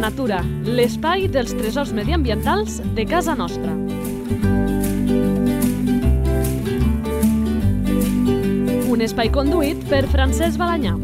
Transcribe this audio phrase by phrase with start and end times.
[0.00, 3.74] natura, l'espai dels tresors mediambientals de casa nostra.
[8.90, 10.96] Un espai conduït per Francesc Balanyà.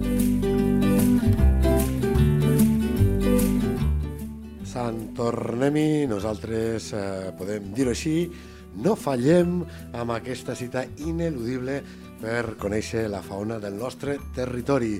[4.72, 7.04] Sant Tornem-hi, nosaltres eh,
[7.36, 8.18] podem dir-ho així,
[8.84, 9.62] no fallem
[9.96, 11.78] amb aquesta cita ineludible
[12.20, 14.96] per conèixer la fauna del nostre territori.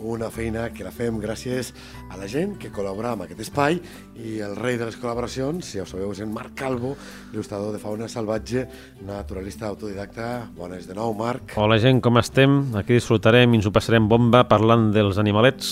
[0.00, 1.74] Una feina que la fem gràcies
[2.08, 3.76] a la gent que col·labora amb aquest espai
[4.16, 6.94] i el rei de les col·laboracions, si ja ho sabeu, és en Marc Calvo,
[7.34, 8.64] il·lustrador de fauna salvatge,
[9.06, 10.30] naturalista autodidacta.
[10.56, 11.56] Bones de nou, Marc.
[11.60, 12.62] Hola gent, com estem?
[12.80, 15.68] Aquí disfrutarem i ens ho passarem bomba parlant dels animalets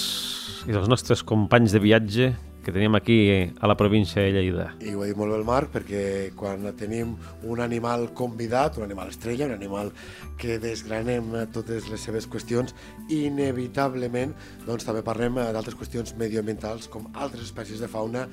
[0.68, 2.32] i dels nostres companys de viatge
[2.68, 4.74] que tenim aquí a la província de Lleida.
[4.84, 6.02] I ho ha dit molt bé el Marc, perquè
[6.36, 7.14] quan tenim
[7.48, 9.88] un animal convidat, un animal estrella, un animal
[10.36, 12.76] que desgranem totes les seves qüestions,
[13.08, 18.26] inevitablement doncs, també parlem d'altres qüestions medioambientals com altres espècies de fauna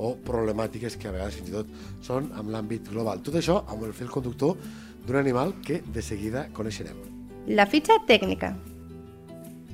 [0.00, 3.20] o problemàtiques que a vegades fins i tot són amb l'àmbit global.
[3.20, 4.56] Tot això amb el fil conductor
[5.04, 6.96] d'un animal que de seguida coneixerem.
[7.44, 8.54] La fitxa tècnica.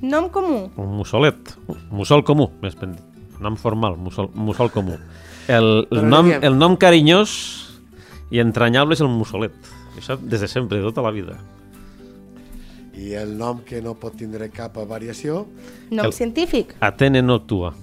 [0.03, 0.65] Nom comú.
[0.75, 3.08] Un mussolet, un mussol comú, més ben dit.
[3.39, 4.97] Nom formal, mussol, mussol comú.
[5.49, 7.31] El, el, nom, el nom carinyós
[8.29, 9.55] i entranyable és el mussolet.
[9.97, 11.39] Això des de sempre, de tota la vida.
[12.99, 15.45] I el nom que no pot tindre cap variació,
[15.89, 16.75] Nom El- científic.
[16.85, 17.73] Atene noctua.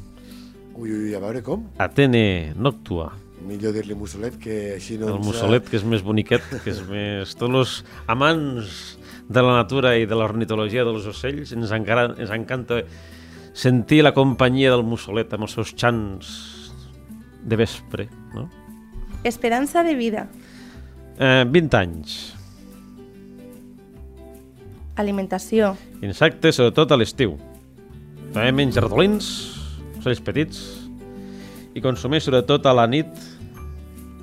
[0.76, 3.10] ui, ui, a veure com, Atene noctua.
[3.46, 5.26] millor dir-li mussolet que així no El ens...
[5.26, 7.34] mussolet, que és més boniquet, que és més...
[7.34, 7.74] Tots els
[8.06, 8.98] amants
[9.28, 12.82] de la natura i de l'ornitologia dels ocells ens, encara, ens encanta
[13.56, 16.32] sentir la companyia del mussolet amb els seus xants
[17.40, 18.04] de vespre,
[18.34, 18.50] no?
[19.24, 20.26] Esperança de vida.
[21.16, 22.16] Eh, 20 anys.
[25.00, 25.72] Alimentació.
[26.04, 27.38] Insectes, sobretot a l'estiu.
[28.34, 29.30] També menja ratolins,
[30.02, 30.60] ocells petits,
[31.72, 33.08] i consumeix sobretot a la nit,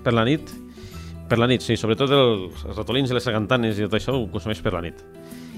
[0.05, 0.45] per la nit,
[1.29, 4.27] per la nit, sí, sobretot els, els ratolins i les sagantanes i tot això ho
[4.29, 5.01] consumeix per la nit.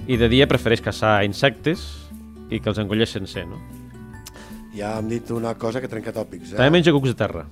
[0.07, 2.05] I de dia prefereix caçar insectes
[2.49, 3.59] i que els engolleix sencer, no?
[4.75, 6.57] Ja hem dit una cosa que trenca tòpics, eh?
[6.59, 7.45] També menja cucs de terra.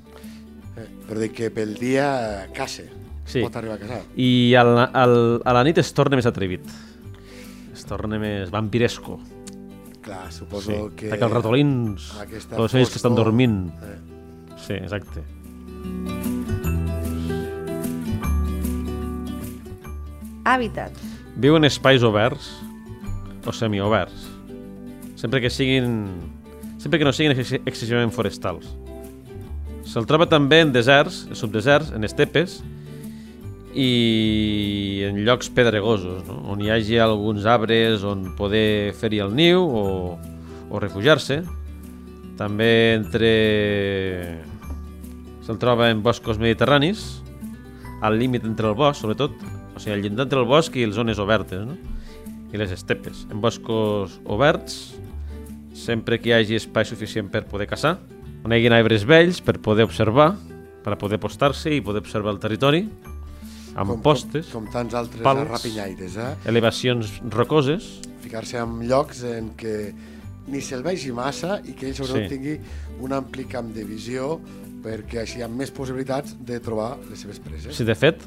[0.76, 2.84] Eh, Però dic que pel dia caça,
[3.26, 3.40] Sí.
[3.42, 4.02] pot arribar a caçar.
[4.20, 6.66] I al, al, a la nit es torna més atrevit.
[7.74, 9.20] Es torna més vampiresco.
[10.04, 10.40] Clar, Sí.
[10.40, 11.08] suposo que...
[11.08, 13.70] Ataca els ratolins, aquesta els ocells que estan dormint.
[13.82, 14.00] Eh,
[14.64, 15.20] Sí, exacte.
[20.46, 20.96] Hàbitat.
[21.40, 22.50] Viu en espais oberts
[23.48, 24.28] o semioberts,
[25.24, 26.20] sempre que siguin
[26.84, 28.68] sempre que no siguin ex- excessivament forestals.
[29.88, 32.58] Se'l troba també en deserts, subdeserts, en estepes
[33.74, 36.42] i en llocs pedregosos, no?
[36.52, 39.86] on hi hagi alguns arbres on poder fer-hi el niu o,
[40.70, 41.40] o refugiar-se.
[42.36, 43.32] També entre...
[45.48, 47.22] se'l troba en boscos mediterranis,
[48.04, 49.40] al límit entre el bosc, sobretot,
[49.72, 51.80] o sigui, al llindar entre el bosc i les zones obertes, no?
[52.52, 53.24] I les estepes.
[53.32, 54.98] En boscos oberts,
[55.74, 57.98] sempre que hi hagi espai suficient per poder caçar,
[58.46, 60.36] on hi hagi arbres vells per poder observar,
[60.84, 62.84] per poder postar-se i poder observar el territori,
[63.76, 65.48] amb postes, Com, com tants altres pals.
[65.50, 66.34] rapinyaires, eh?
[66.46, 69.94] elevacions rocoses, Ficar-se en llocs en què
[70.48, 72.38] ni se'l vegi massa i que ell sobretot Sí.
[72.38, 72.54] tingui
[73.04, 74.40] un ampli camp de visió
[74.84, 77.76] perquè així hi ha més possibilitats de trobar les seves preses.
[77.76, 78.22] Si de fet,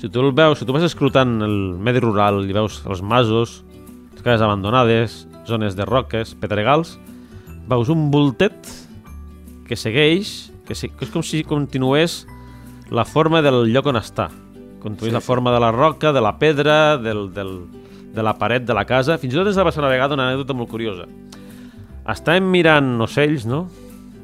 [0.00, 3.62] si tu el veus, si tu vas escrutant el medi rural i veus els masos,
[4.14, 6.96] les cases abandonades, zones de roques, pedregals,
[7.66, 8.56] veus un voltet
[9.66, 12.24] que segueix, que, se, que és com si continués
[12.90, 14.28] la forma del lloc on està.
[14.82, 17.56] Continués Sí, la forma de la roca, de la pedra, del, del,
[18.14, 19.18] de la paret de la casa.
[19.18, 21.08] Fins i tot ens va passar una vegada una anècdota molt curiosa.
[22.06, 23.66] Estàvem mirant ocells, no?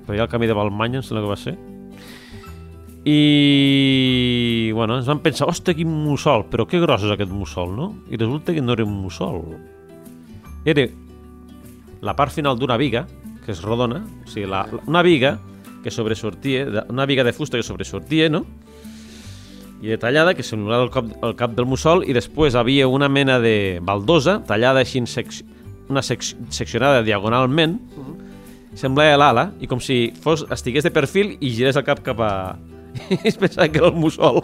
[0.06, 1.56] Per allà al camí de Balmanya, em sembla que va ser.
[3.02, 7.88] I, bueno, ens vam pensar, ostres, quin mussol, però que gros és aquest mussol, no?
[8.06, 9.42] I resulta que no era un mussol.
[10.64, 10.86] Era
[12.02, 13.06] la part final d'una viga,
[13.46, 15.36] que és rodona, o sigui, la, una viga
[15.82, 18.44] que sobresortia, una viga de fusta que sobresortia, no?
[19.82, 23.08] I de tallada, que semblava el cap, el cap del mussol, i després havia una
[23.10, 25.30] mena de baldosa, tallada així en sec,
[25.90, 26.22] una sec,
[26.54, 27.78] seccionada diagonalment,
[28.78, 32.32] semblava l'ala, i com si fos, estigués de perfil i girés el cap cap a...
[33.22, 34.42] I es pensava que era el mussol.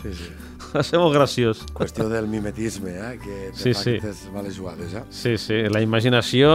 [0.00, 0.35] Sí, sí.
[0.76, 1.62] Va ser molt graciós.
[1.72, 3.14] Qüestió del mimetisme, eh?
[3.22, 3.94] que te Sí, fa sí.
[3.96, 4.92] aquestes males jugades.
[4.92, 5.02] Eh?
[5.10, 6.50] Sí, sí, la imaginació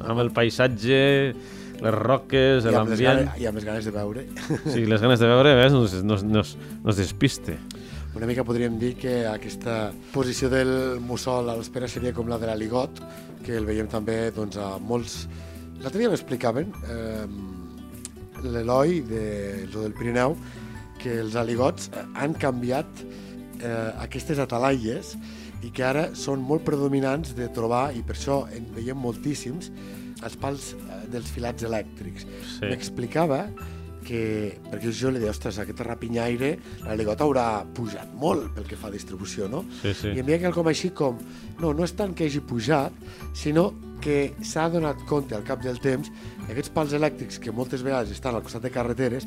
[0.00, 1.00] amb el paisatge,
[1.84, 3.26] les roques, l'ambient...
[3.36, 4.24] I amb les ganes de veure.
[4.72, 7.58] Sí, les ganes de veure, ves, no, es- no, es- no, es- no es despiste.
[8.14, 12.46] Una mica podríem dir que aquesta posició del mussol a l'espera seria com la de
[12.46, 13.02] l'aligot,
[13.44, 15.24] que el veiem també doncs, a molts
[15.82, 17.26] L'altre dia m'explicaven eh,
[18.46, 20.36] l'Eloi de, lo del Pirineu
[21.02, 22.86] que els aligots han canviat
[23.60, 25.14] eh, aquestes atalaies
[25.64, 29.70] i que ara són molt predominants de trobar, i per això en veiem moltíssims,
[30.24, 32.26] els pals eh, dels filats elèctrics.
[32.26, 32.68] Sí.
[32.68, 33.46] M'explicava
[34.04, 34.20] que,
[34.68, 36.52] perquè jo li deia, ostres, aquest rapinyaire,
[36.84, 37.46] l'aligot haurà
[37.76, 39.64] pujat molt pel que fa a distribució, no?
[39.80, 40.12] Sí, sí.
[40.12, 41.18] I em deia quelcom així com,
[41.62, 42.94] no, no és tant que hagi pujat,
[43.32, 43.70] sinó
[44.04, 46.10] que s'ha donat compte al cap del temps
[46.44, 49.24] que aquests pals elèctrics que moltes vegades estan al costat de carreteres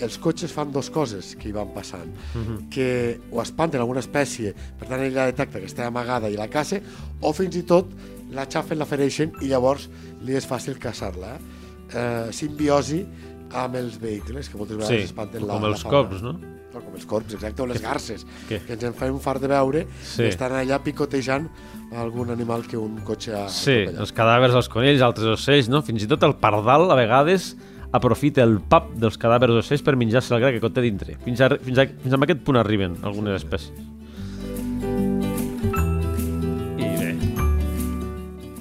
[0.00, 2.10] els cotxes fan dues coses que hi van passant.
[2.34, 2.68] Uh -huh.
[2.70, 6.80] Que o espanten alguna espècie, per tant ella detecta que està amagada i la caça,
[7.20, 7.86] o fins i tot
[8.30, 9.88] la xafen, la fereixen i llavors
[10.22, 11.38] li és fàcil caçar-la.
[11.94, 13.06] Eh, simbiosi
[13.52, 16.08] amb els vehicles, que moltes vegades Sí, espanten la, com la els fauna.
[16.08, 16.32] cops, no?
[16.74, 18.60] No, com els corps, exacte, o les garces, Què?
[18.66, 20.18] que ens en fem un fart de veure Sí.
[20.22, 21.48] que estan allà picotejant
[21.96, 25.80] algun animal que un cotxe ha Sí, els cadàvers dels conills, altres ocells, no?
[25.80, 27.56] Fins i tot el pardal, a vegades,
[27.92, 31.16] aprofita el pap dels cadàvers d'ocells per menjar-se el gra que conté dintre.
[31.24, 33.72] Fins a, fins, a, fins a aquest punt arriben algunes espècies.
[36.78, 37.12] I bé,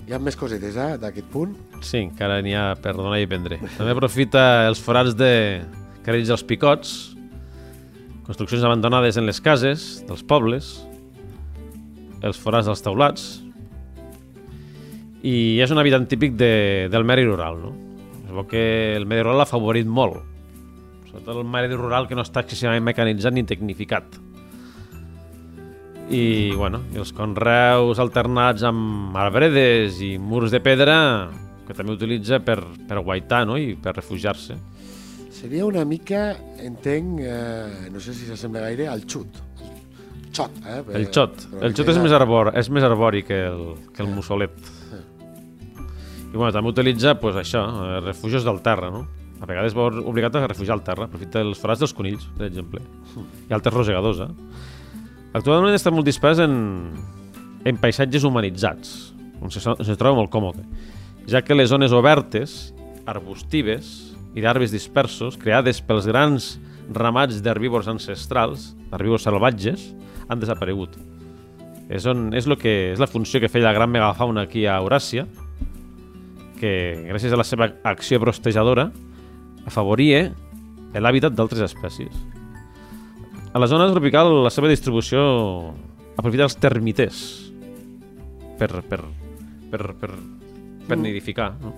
[0.07, 1.55] Hi ha més cosetes, eh, d'aquest punt.
[1.81, 3.59] sí, encara n'hi ha per donar i prendre.
[3.77, 5.61] També aprofita els forats de
[6.05, 6.93] carells dels picots,
[8.25, 10.85] construccions abandonades en les cases dels pobles,
[12.23, 13.27] els forats dels taulats,
[15.23, 17.73] i és un habitant típic de, del medi rural, no?
[18.27, 18.61] Es veu que
[18.97, 20.19] el medi rural l'ha favorit molt,
[21.07, 24.17] sobretot el medi rural que no està excessivament mecanitzat ni tecnificat.
[26.07, 30.95] I, bueno, i els conreus alternats amb arbredes i murs de pedra
[31.67, 33.57] que també utilitza per, per guaitar no?
[33.59, 34.55] i per refugiar-se.
[35.35, 36.29] Seria una mica,
[36.63, 39.35] entenc, eh, no sé si s'assembla gaire, al xut.
[39.59, 40.79] El xot, eh?
[40.87, 41.43] Per- El xot.
[41.59, 44.55] El xot és més, arbor, és més arbori que el, que el mussolet.
[46.27, 49.05] I bueno, també utilitza pues, això, eh, refugios del terra, no?
[49.37, 51.05] A vegades va obligat a refugiar al terra.
[51.05, 52.81] Aprofita els forats dels conills, per exemple.
[53.47, 54.31] I altres rosegadors, eh?
[55.37, 56.55] Actualment està molt dispers en,
[57.67, 58.93] en paisatges humanitzats,
[59.43, 60.63] on se, on se troba molt còmode,
[61.29, 62.71] ja que les zones obertes,
[63.05, 66.55] arbustives i d'arbres dispersos, creades pels grans
[66.95, 69.91] ramats d'herbívors ancestrals, d'herbívors salvatges,
[70.27, 70.95] han desaparegut.
[71.87, 74.79] És, on, és, lo que, és la funció que feia la gran megafauna aquí a
[74.81, 75.27] Euràsia,
[76.59, 76.71] que
[77.07, 78.89] gràcies a la seva acció prostejadora
[79.67, 80.27] afavoria
[80.97, 82.13] l'hàbitat d'altres espècies.
[83.53, 85.21] A la zona tropical la seva distribució
[86.17, 87.19] aprofita els termiters
[88.57, 89.01] per, per,
[89.71, 90.11] per, per,
[90.87, 91.51] per nidificar.
[91.61, 91.75] No?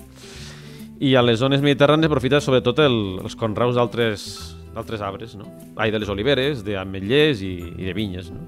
[0.99, 4.29] I a les zones mediterrànies aprofita sobretot el, els conreus d'altres
[4.73, 5.47] d'altres arbres, no?
[5.75, 8.43] Ai, de les oliveres, d'ametllers i, i de vinyes, no?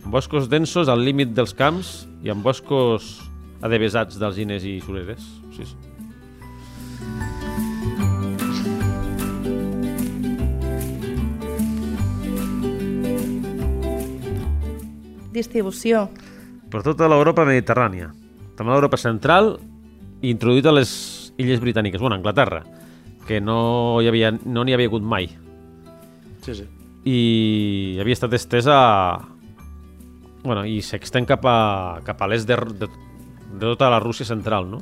[0.00, 3.18] Amb boscos densos al límit dels camps i amb boscos
[3.66, 5.39] adevesats d'alzines i sureres.
[5.64, 6.90] Sí, sí.
[15.32, 16.08] Distribució.
[16.70, 18.12] per tota l'Europa mediterrània,
[18.58, 19.56] també l'Europa central
[20.22, 20.90] i introduït a les
[21.40, 22.60] illes britàniques, bueno, Anglaterra,
[23.26, 25.26] que no hi havia no n'hi havia hagut mai
[26.44, 26.66] Sí, sí.
[27.04, 28.76] i havia estat estesa
[30.44, 34.70] bueno, i s'extén cap a, cap a l'est de, de, de tota la Rússia central,
[34.70, 34.80] no?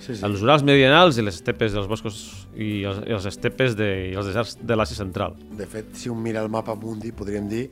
[0.00, 0.24] Sí, sí.
[0.26, 2.18] Els Urals meridionals i les estepes dels boscos
[2.56, 5.36] i els, i els estepes de, i els deserts de l'Àsia central.
[5.56, 7.66] De fet, si un mira el mapa mundi, podríem dir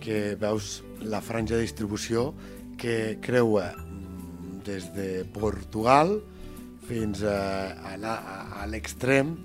[0.00, 2.32] que veus la franja de distribució
[2.76, 6.16] que creua mm, des de Portugal
[6.88, 7.38] fins a,
[7.94, 9.36] a, a- a l'extrem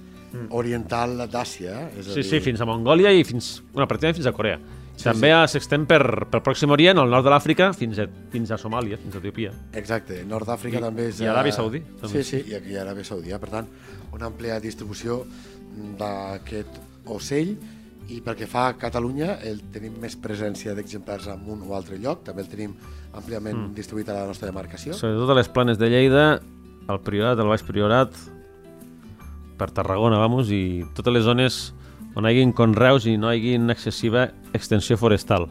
[0.53, 1.89] oriental d'Àsia.
[1.89, 2.03] eh?
[2.03, 4.60] Sí, dir, sí, fins a Mongòlia i fins, bueno, pràcticament fins a Corea.
[5.00, 5.53] Sí, També sí.
[5.53, 9.15] s'extén per, per Pròxim Orient, al nord de l'Àfrica, fins, a, fins a Somàlia, fins
[9.15, 9.53] a Etiòpia.
[9.79, 11.22] Exacte, Nord d'Àfrica també és...
[11.24, 12.24] i eh, Aràbia Saudí, Sí, també.
[12.27, 13.32] sí, i aquí Aràbia Saudí.
[13.32, 13.70] Per tant,
[14.12, 15.22] una àmplia distribució
[16.01, 16.82] d'aquest
[17.15, 17.56] ocell
[18.12, 21.96] i pel que fa a Catalunya el tenim més presència d'exemplars en un o altre
[22.01, 22.75] lloc, també el tenim
[23.15, 23.74] àmpliament mm.
[23.77, 24.98] distribuït a la nostra demarcació.
[25.00, 26.27] Sobretot a les planes de Lleida,
[26.89, 28.20] al Priorat, al Baix Priorat,
[29.60, 31.60] per Tarragona, vamos, i totes les zones
[32.16, 35.48] on hi hagin conreus i no hi hagi excessiva extensió forestal.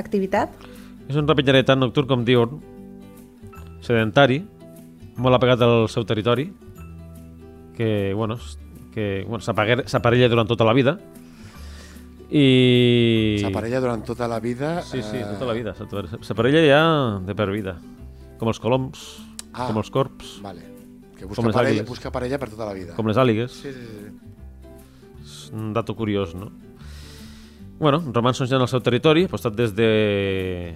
[0.00, 0.52] Activitat.
[1.10, 2.60] És un rapinyaret tant nocturn com diurn,
[3.84, 4.38] sedentari,
[5.20, 6.46] molt apegat al seu territori,
[7.76, 8.36] que, bueno,
[8.94, 10.96] que bueno, s'aparella durant tota la vida.
[12.30, 13.40] I...
[13.42, 14.76] S'aparella durant tota la vida.
[14.86, 15.74] Sí, sí, eh, tota la vida.
[15.74, 16.82] s'apare- S'aparella ja
[17.26, 17.74] de per vida.
[18.40, 19.04] Com els coloms,
[19.52, 19.66] Ah.
[19.68, 20.62] com els corps, Vale.
[21.16, 22.94] Que Com busca les parella, busca parella per tota la vida.
[22.96, 23.50] com les àligues.
[23.52, 24.10] Sí, sí, sí.
[25.22, 26.50] És un dato curiós, no?
[27.78, 30.74] bueno, romanços ja en el seu territori, apostat des de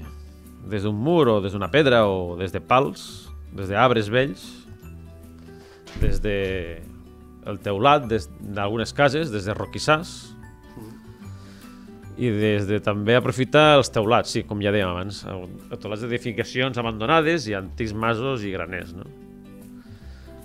[0.68, 4.66] des d'un mur o des d'una pedra o des de pals, des d'arbres vells,
[6.00, 6.82] des de
[7.46, 10.33] el teulat des d'algunes cases, des de roquissars,
[12.14, 15.24] i des de també aprofitar els teulats, sí, com ja dèiem abans,
[15.82, 19.06] teulats d'edificacions abandonades i antics masos i graners, no?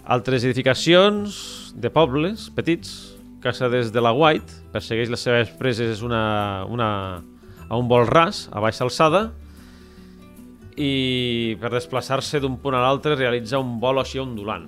[0.09, 1.35] Altres edificacions
[1.77, 2.95] de pobles petits,
[3.43, 6.89] casa des de la White, persegueix les seves preses una, una,
[7.69, 9.27] a un vol ras, a baixa alçada,
[10.79, 14.65] i per desplaçar-se d'un punt a l'altre realitza un vol així ondulant.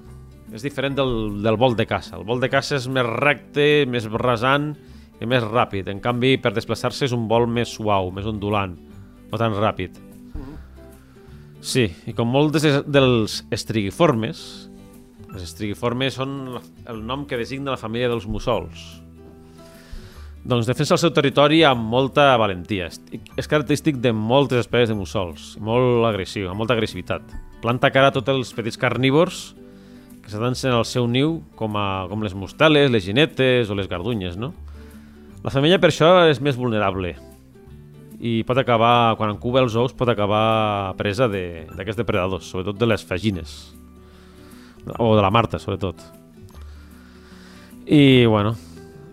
[0.53, 2.17] És diferent del, del vol de caça.
[2.19, 4.73] El vol de caça és més recte, més rasant
[5.21, 5.87] i més ràpid.
[5.93, 8.73] En canvi, per desplaçar-se és un vol més suau, més ondulant,
[9.31, 9.99] no tan ràpid.
[11.61, 14.69] Sí, i com molts dels- estrigiformes,
[15.31, 16.57] els estrigiformes són
[16.89, 18.97] el nom que designa la família dels mussols.
[20.43, 22.87] Doncs defensa el seu territori amb molta valentia.
[22.87, 22.99] És-
[23.37, 27.21] És característic de moltes espècies de mussols, molt agressiu, amb molta agressivitat.
[27.61, 29.55] Planta cara a tots els petits carnívors
[30.23, 34.35] que s'adancen al seu niu, com, a, com les mosteles, les ginetes o les gardunyes,
[34.35, 34.53] no?
[35.41, 37.15] La femella per això és més vulnerable
[38.21, 42.85] i pot acabar, quan encuba els ous, pot acabar presa de- d'aquests depredadors, sobretot de
[42.85, 43.73] les fagines.
[44.99, 45.97] O de la Marta, sobretot.
[47.87, 48.53] I, bueno,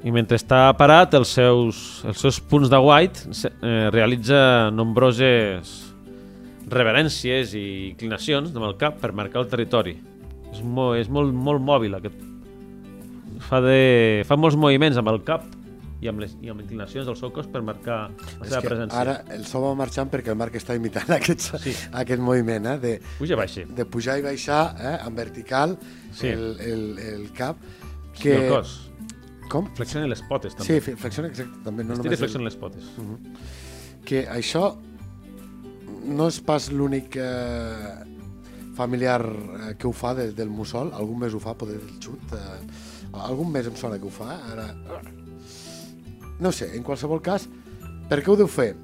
[0.05, 3.33] i mentre està parat, els seus, els seus punts de white
[3.63, 5.95] eh, realitza nombroses
[6.69, 9.97] reverències i inclinacions amb el cap per marcar el territori.
[10.53, 12.21] És, mo és molt, molt mòbil aquest.
[13.49, 15.49] Fa, de, fa molts moviments amb el cap
[16.01, 18.99] i amb les i amb inclinacions del seu cos per marcar la seva presència.
[19.01, 21.73] ara el so va marxant perquè el Marc està imitant aquest, Sí.
[21.93, 22.77] aquest moviment, eh?
[22.79, 23.65] De, Puja baixa.
[23.67, 24.99] de pujar i baixar eh?
[25.07, 25.77] en vertical
[26.13, 26.29] Sí.
[26.29, 27.57] el, el, el cap.
[28.15, 28.23] Que...
[28.23, 28.37] Que...
[28.47, 28.77] el cos.
[29.49, 29.71] Com?
[29.75, 30.77] Flexiona les potes, també.
[30.81, 31.83] Sí, flexiona exacte, també.
[31.83, 32.85] No Estira i només el- flexiona les potes.
[34.05, 34.77] que això
[36.09, 37.95] no és pas l'únic eh,
[38.77, 42.33] familiar eh, que ho fa de, del mussol, algun més ho fa, poder del xut,
[42.33, 44.69] eh, algun més em sona que ho fa, ara...
[46.41, 47.49] No sé, en qualsevol cas,
[48.09, 48.75] per què ho deu fer?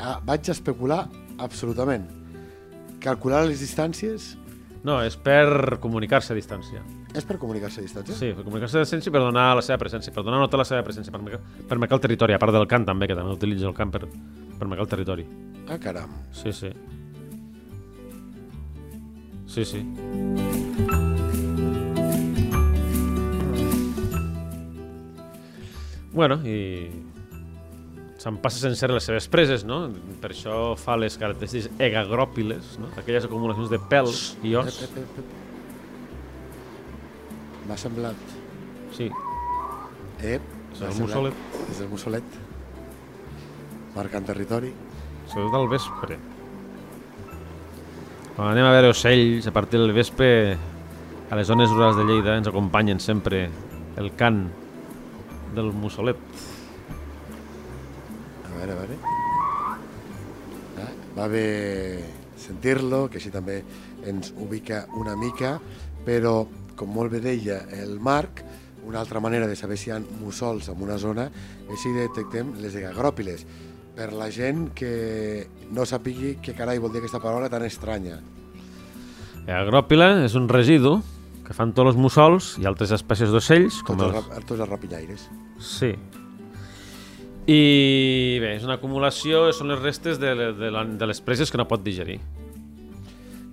[0.00, 1.06] Ah, vaig especular
[1.38, 2.04] absolutament.
[3.00, 4.34] Calcular les distàncies
[4.86, 6.80] No, és per comunicar-se a distància.
[7.14, 8.14] és per comunicar-se a distància?
[8.14, 10.60] Sí, per comunicar-se a distància i per donar la seva presència, per donar nota a
[10.62, 13.16] la seva presència, per marcar, per marcar el territori, a part del cant també, que
[13.16, 14.04] també utilitza el cant per,
[14.58, 15.26] per marcar el territori.
[15.68, 16.10] Ah, caram.
[16.32, 16.70] Sí, sí.
[19.46, 21.05] Sí, sí.
[26.16, 26.88] Bueno, i
[28.16, 29.82] se'n passa sencer les seves preses, no?
[30.22, 32.88] Per això fa les característiques egagròpiles, no?
[32.96, 34.08] Aquelles acumulacions de pèl
[34.48, 34.80] i os.
[37.68, 38.34] M'ha semblat...
[38.96, 39.10] Sí,
[40.24, 40.42] Ep,
[40.72, 41.34] És el mussolet.
[41.70, 42.36] És el mussolet.
[43.96, 44.72] Marcant territori.
[45.26, 46.16] sobretot al vespre.
[48.36, 50.56] Quan anem a veure ocells, a partir del vespre,
[51.30, 53.50] a les zones rurals de Lleida ens acompanyen sempre
[53.96, 54.46] el cant
[55.56, 56.20] del mussolet.
[58.44, 58.98] A veure, a veure.
[60.84, 61.46] Ah, va bé
[62.36, 63.62] sentir-lo, que així també
[64.06, 65.56] ens ubica una mica,
[66.06, 66.44] però,
[66.76, 68.44] com molt bé deia el Marc,
[68.86, 71.26] una altra manera de saber si hi ha mussols en una zona
[71.66, 73.42] és si detectem les egagròpiles.
[73.96, 78.20] Per la gent que no sapigui què carai vol dir aquesta paraula tan estranya.
[79.46, 81.00] Agròpila és un residu
[81.46, 85.28] que fan tots els mussols i altres espècies d'ocells, Tots els, tots els rapinyaires.
[85.62, 85.92] Sí.
[87.46, 91.68] I bé, és una acumulació, són les restes de, de, de les preses que no
[91.70, 92.18] pot digerir.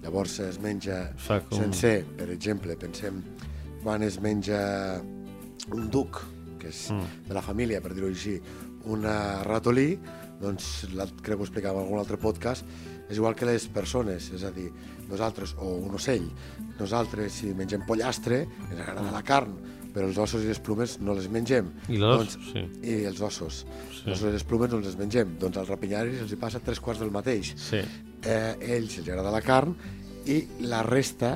[0.03, 3.21] Llavors es menja com- sencer, per exemple, pensem
[3.83, 4.99] quan es menja
[5.71, 6.23] un duc,
[6.59, 7.27] que és Mm.
[7.27, 8.39] de la família, per dir-ho així,
[8.85, 9.99] una ratolí,
[10.41, 12.65] doncs, crec que ho explicava en algun altre podcast,
[13.09, 14.71] és igual que les persones, és a dir,
[15.09, 16.25] nosaltres, o un ocell,
[16.79, 19.53] nosaltres si mengem pollastre, ens agrada la carn,
[19.93, 21.67] però els ossos i les plumes no les mengem.
[21.93, 22.63] I l'os, doncs, sí.
[22.89, 23.59] I els ossos.
[23.91, 24.07] Sí.
[24.07, 25.35] Els ossos i les plumes no les mengem.
[25.39, 27.77] Doncs als rapinyaris els hi passa tres quarts del mateix Sí.
[28.23, 29.75] eh, ells els agrada la carn
[30.25, 31.35] i la resta,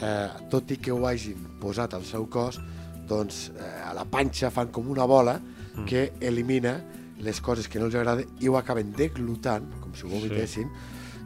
[0.00, 2.60] eh, tot i que ho hagin posat al seu cos,
[3.06, 5.40] doncs eh, a la panxa fan com una bola
[5.74, 5.84] Mm.
[5.86, 6.76] que elimina
[7.18, 10.68] les coses que no els agrada i ho acaben deglutant, com si ho vomitessin,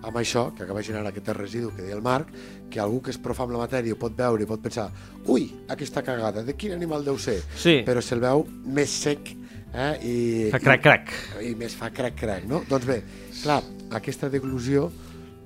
[0.02, 2.30] amb això, que acaba generant aquest residu que deia el Marc,
[2.70, 4.88] que algú que és profa amb la matèria ho pot veure i pot pensar
[5.26, 7.40] ui, aquesta cagada, de quin animal deu ser?
[7.56, 7.80] Sí.
[7.86, 9.32] Però se'l veu més sec
[9.74, 10.14] eh, i,
[10.54, 11.10] Fa crac-crac.
[11.44, 12.62] i més fa crac-crac, no?
[12.70, 13.00] Doncs bé,
[13.42, 13.60] clar,
[13.98, 14.88] aquesta deglució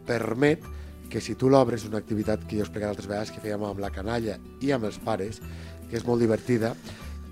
[0.07, 0.65] permet
[1.13, 3.81] que si tu l'obres, una activitat que jo he explicat altres vegades que fèiem amb
[3.85, 5.43] la canalla i amb els pares,
[5.91, 6.73] que és molt divertida,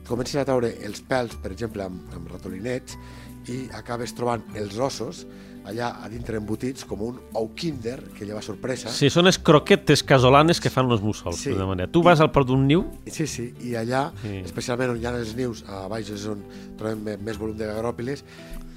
[0.09, 2.97] comences a treure els pèls, per exemple, amb, amb ratolinets,
[3.49, 5.23] i acabes trobant els ossos
[5.69, 8.89] allà a dintre embotits com un ou kinder que lleva sorpresa.
[8.91, 11.37] Sí, són les croquetes casolanes que fan els mussols.
[11.45, 11.53] Sí.
[11.55, 11.91] De manera.
[11.93, 14.39] Tu vas al port d'un niu, Sí, sí, i allà, Sí.
[14.45, 16.43] especialment on hi ha els nius, a baix és on
[16.79, 18.25] trobem més volum de gagròpiles,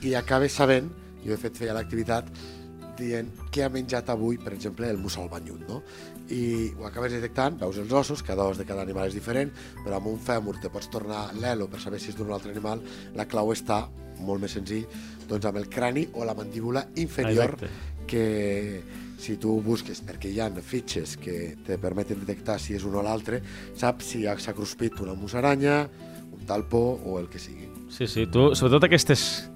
[0.02, 0.92] i acabes sabent,
[1.24, 2.26] jo de fet feia l'activitat,
[2.98, 5.82] dient què ha menjat avui, per exemple, el mussol banyut, no?
[6.30, 9.52] I ho acabes detectant, veus els ossos, cada os de cada animal és diferent,
[9.84, 12.82] però amb un fèmur te pots tornar l'elo per saber si és d'un altre animal,
[13.16, 13.88] la clau està,
[14.20, 14.86] molt més senzill,
[15.30, 17.70] doncs amb el crani o la mandíbula inferior, Exacte.
[18.08, 18.84] que
[19.18, 23.02] si tu busques, perquè hi ha fitxes que te permeten detectar si és un o
[23.02, 23.42] l'altre,
[23.76, 25.88] saps si ha- s'ha cruspit una musaranya,
[26.34, 27.70] un talpó o el que sigui.
[27.90, 29.50] Sí, sí, tu, sobretot aquestes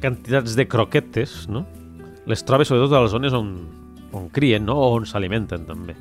[0.00, 1.66] quantitats de croquetes, no?
[2.26, 3.52] Les trobes sobretot a les zones on,
[4.12, 4.74] on crien, no?
[4.74, 5.94] O on s'alimenten, també.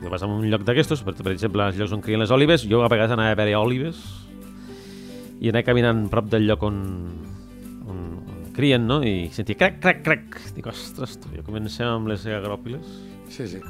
[0.00, 2.62] Si vas a un lloc d'aquestos, per, per exemple, als llocs on crien les olives,
[2.68, 3.98] jo a vegades anava a veure olives
[5.40, 6.78] i anava caminant prop del lloc on,
[7.88, 9.00] on, on crien, no?
[9.06, 10.40] I sentia crac, crac, crac.
[10.56, 12.90] Dic, ostres, tu, jo comencem amb les agròpiles.
[13.32, 13.60] Sí, sí.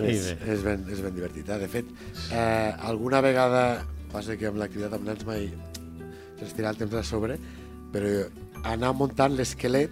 [0.00, 0.52] I És, bé.
[0.54, 1.48] és, ben, és ben divertit.
[1.50, 1.58] Eh?
[1.64, 1.88] De fet,
[2.30, 3.64] eh, alguna vegada,
[4.12, 5.48] passa que amb l'activitat amb nens mai
[6.38, 7.36] se'ns tira el temps a sobre,
[7.92, 8.12] però
[8.70, 9.90] anar muntant l'esquelet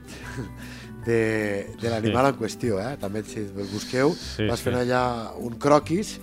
[1.09, 1.19] de,
[1.81, 2.79] de l'animal en qüestió.
[2.81, 2.95] Eh?
[3.03, 4.69] També, si el busqueu, Sí, vas sí.
[4.71, 5.03] fent allà
[5.43, 6.15] un croquis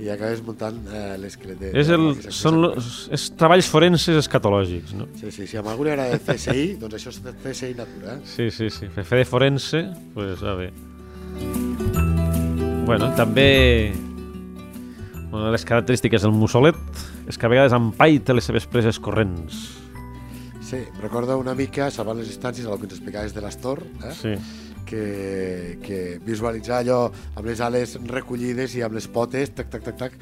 [0.00, 5.08] i acabes muntant eh, l'esquelet de, És, el, són los, és treballs forenses escatològics, no?
[5.20, 8.16] Sí, sí, si a algú li agrada CSI, doncs això és de CSI natura.
[8.16, 8.30] Eh?
[8.36, 8.88] Sí, sí, sí.
[8.96, 9.82] Fer de forense,
[10.14, 10.70] pues va bé.
[12.88, 13.92] Bueno, també
[15.30, 16.78] una de les característiques del mussolet
[17.30, 19.60] és que a vegades empaita les seves preses corrents.
[20.70, 24.14] Sí, recorda una mica, salvant les distàncies, el que ens explicaves de l'Astor, eh?
[24.14, 24.34] Sí.
[24.90, 27.04] Que, que visualitzar allò
[27.36, 30.16] amb les ales recollides i amb les potes, tac, tac, tac, tac,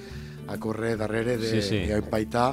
[0.49, 1.81] a córrer darrere de, Sí, sí.
[1.89, 2.51] i a empaitar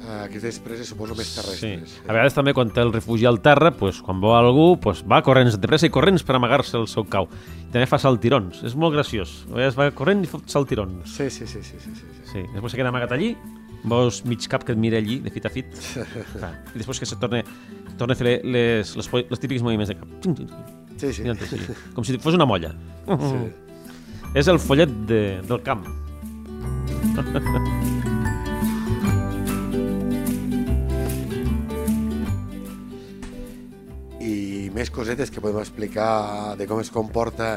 [0.00, 1.36] eh, aquestes preses, suposo, més Sí.
[1.40, 1.94] terrestres.
[2.08, 5.20] A vegades també quan té el refugi al terra, pues, quan veu algú, pues, va
[5.22, 7.28] corrents de pressa i corrents per amagar-se el seu cau.
[7.68, 8.62] I també fa saltirons.
[8.64, 9.44] És molt graciós.
[9.50, 11.04] A vegades va corrent i fot saltirons.
[11.16, 12.30] Sí, sí, sí, sí, sí, sí, sí.
[12.32, 13.34] Sí, després se queda amagat allí,
[13.84, 15.66] veus mig cap que et mira allí, de fit a fit,
[16.74, 17.44] i després que se torna,
[17.98, 20.08] torna a fer les, les, les típics moviments de cap.
[21.00, 21.24] Sí, sí.
[21.32, 21.60] així,
[21.96, 22.74] com si fos una molla.
[23.08, 23.42] sí.
[24.38, 25.82] És el follet de, del camp.
[34.20, 37.54] I més cosetes que podem explicar de com es comporta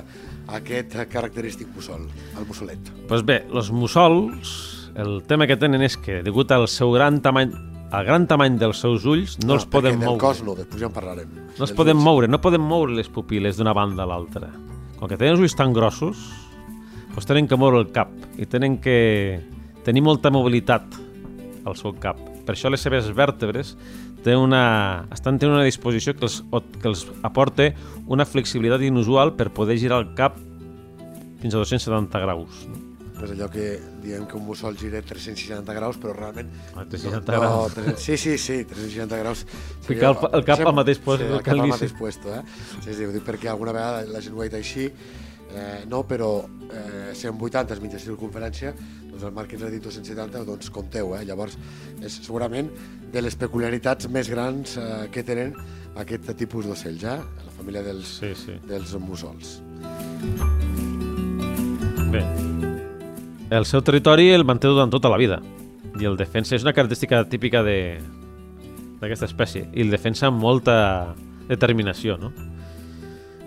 [0.56, 2.08] aquest característic mussol,
[2.39, 2.91] el mussolet.
[3.08, 4.53] pues bé, els mussols,
[4.95, 7.51] el tema que tenen és que, degut al seu gran tamany,
[7.93, 10.21] al gran tamany dels seus ulls, no, els podem del moure.
[10.23, 11.34] cos no, després ja en parlarem.
[11.53, 12.08] No els podem ulls.
[12.08, 14.49] moure, no podem moure les pupil·les d'una banda a l'altra.
[14.97, 16.23] Com que tenen els ulls tan grossos,
[17.13, 18.10] doncs tenen que moure el cap
[18.41, 18.97] i tenen que
[19.86, 20.97] tenir molta mobilitat
[21.69, 22.17] al seu cap.
[22.43, 23.75] Per això les seves vèrtebres
[24.23, 24.63] tenen una,
[25.13, 26.39] estan tenint una disposició que els,
[26.82, 27.69] que els aporta
[28.08, 30.39] una flexibilitat inusual per poder girar el cap
[31.43, 32.65] fins a 270 graus.
[32.71, 32.92] No?
[33.23, 33.65] És allò que
[34.03, 36.49] diem que un mussol gira 360 graus, però realment...
[36.75, 37.75] Ah, 360 no, graus.
[37.77, 39.45] 300 sí, sí, sí, 360 graus.
[39.88, 42.41] Ficar el el cap al mateix puesto Sí, el cap al mateix puesto, eh?
[42.83, 44.89] Sí, sí, ho dic perquè alguna vegada la gent ho ha dit així,
[45.53, 46.33] eh, no, però
[46.71, 48.73] eh, 180 és mitja circunferència,
[49.13, 51.23] doncs el ha dit 270, doncs compteu, eh?
[51.25, 51.57] Llavors,
[52.01, 52.71] és segurament
[53.13, 55.53] de les peculiaritats més grans eh, que tenen
[55.95, 57.19] aquest tipus d'ocells, eh?
[57.45, 58.57] La família dels, Sí, sí.
[58.67, 59.59] dels mussols.
[62.13, 62.21] Bé,
[63.57, 65.37] el seu territori el manté durant tota la vida
[65.99, 71.13] i el defensa és una característica típica d'aquesta espècie i el defensa amb molta
[71.49, 72.31] determinació, no?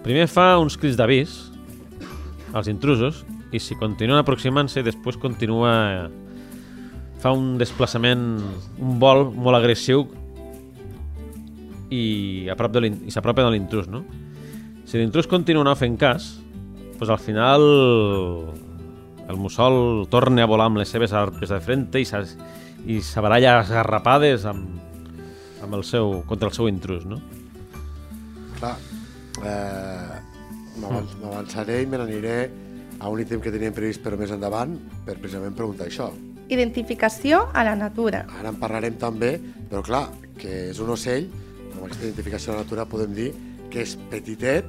[0.04, 1.32] Primer fa uns crits d'avís
[2.54, 5.72] als intrusos i si continuen aproximant-se després continua
[7.22, 8.22] fa un desplaçament
[8.78, 10.06] un vol molt agressiu
[11.90, 14.04] i a prop de i s'apropa de l'intrus, no?
[14.86, 16.36] Si l'intrus continua no fent cas,
[17.00, 17.66] doncs al final
[19.28, 22.24] el mussol torna a volar amb les seves arpes de frente i, s'ha-
[22.86, 24.68] i s'abaralla esgarrapades amb,
[25.64, 27.18] amb el seu, contra el seu intrus, no?
[28.60, 28.76] Clar,
[29.42, 30.20] eh,
[30.80, 32.36] m'avanç- m'avançaré i me n'aniré
[33.00, 36.10] a un ítem que teníem previst per més endavant per precisament preguntar això.
[36.48, 38.24] Identificació a la natura.
[38.38, 39.34] Ara en parlarem també,
[39.68, 40.06] però clar,
[40.38, 41.26] que és un ocell,
[41.74, 43.32] amb aquesta identificació de la natura podem dir
[43.68, 44.64] que és petitet,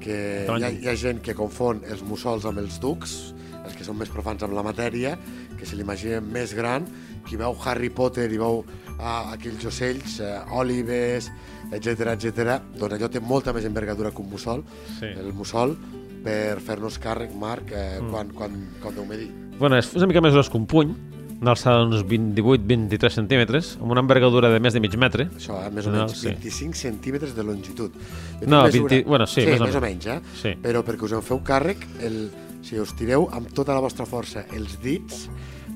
[0.00, 3.34] que hi ha, hi ha gent que confon els mussols amb els ducs,
[3.70, 5.14] els que són més profans amb la matèria,
[5.56, 6.86] que se l'imaginen més gran,
[7.26, 8.64] qui veu Harry Potter i veu
[8.98, 11.30] ah, aquells ocells, eh, òlives,
[11.70, 12.58] etc etc.
[12.76, 14.64] doncs allò té molta més envergadura que un mussol,
[14.98, 15.06] Sí.
[15.06, 15.76] el mussol,
[16.24, 18.10] per fer-nos càrrec, Marc, eh, mm.
[18.10, 19.30] quan, quan, quan deu medir.
[19.60, 20.92] Bueno, és una mica més gros que un puny,
[21.40, 25.30] una alçada d'uns 28-23 centímetres, amb una envergadura de més de mig metre.
[25.38, 25.70] Això, eh?
[25.72, 26.28] més o No, menys, sí.
[26.34, 27.96] 25 centímetres de longitud.
[28.42, 30.20] Jo No, tinc 20 bueno, sí, sí més o més o menys, eh?
[30.42, 30.52] Sí.
[30.60, 32.18] Però perquè us en feu càrrec, el,
[32.62, 35.28] si us tireu amb tota la vostra força els dits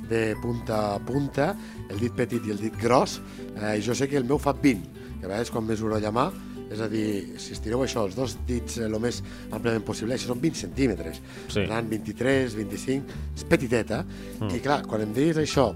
[0.09, 1.53] de punta a punta,
[1.89, 3.21] el dit petit i el dit gros,
[3.57, 6.29] eh, jo sé que el meu fa 20, que a vegades quan mesuro la mà,
[6.75, 9.21] és a dir, si estireu això, els dos dits el més
[9.53, 11.21] àmpliament possible, això són 20 centímetres.
[11.47, 11.61] Sí.
[11.61, 14.03] Per tant, 23, 25, és petiteta.
[14.41, 14.55] Mm.
[14.57, 15.71] I clar, quan em deies això,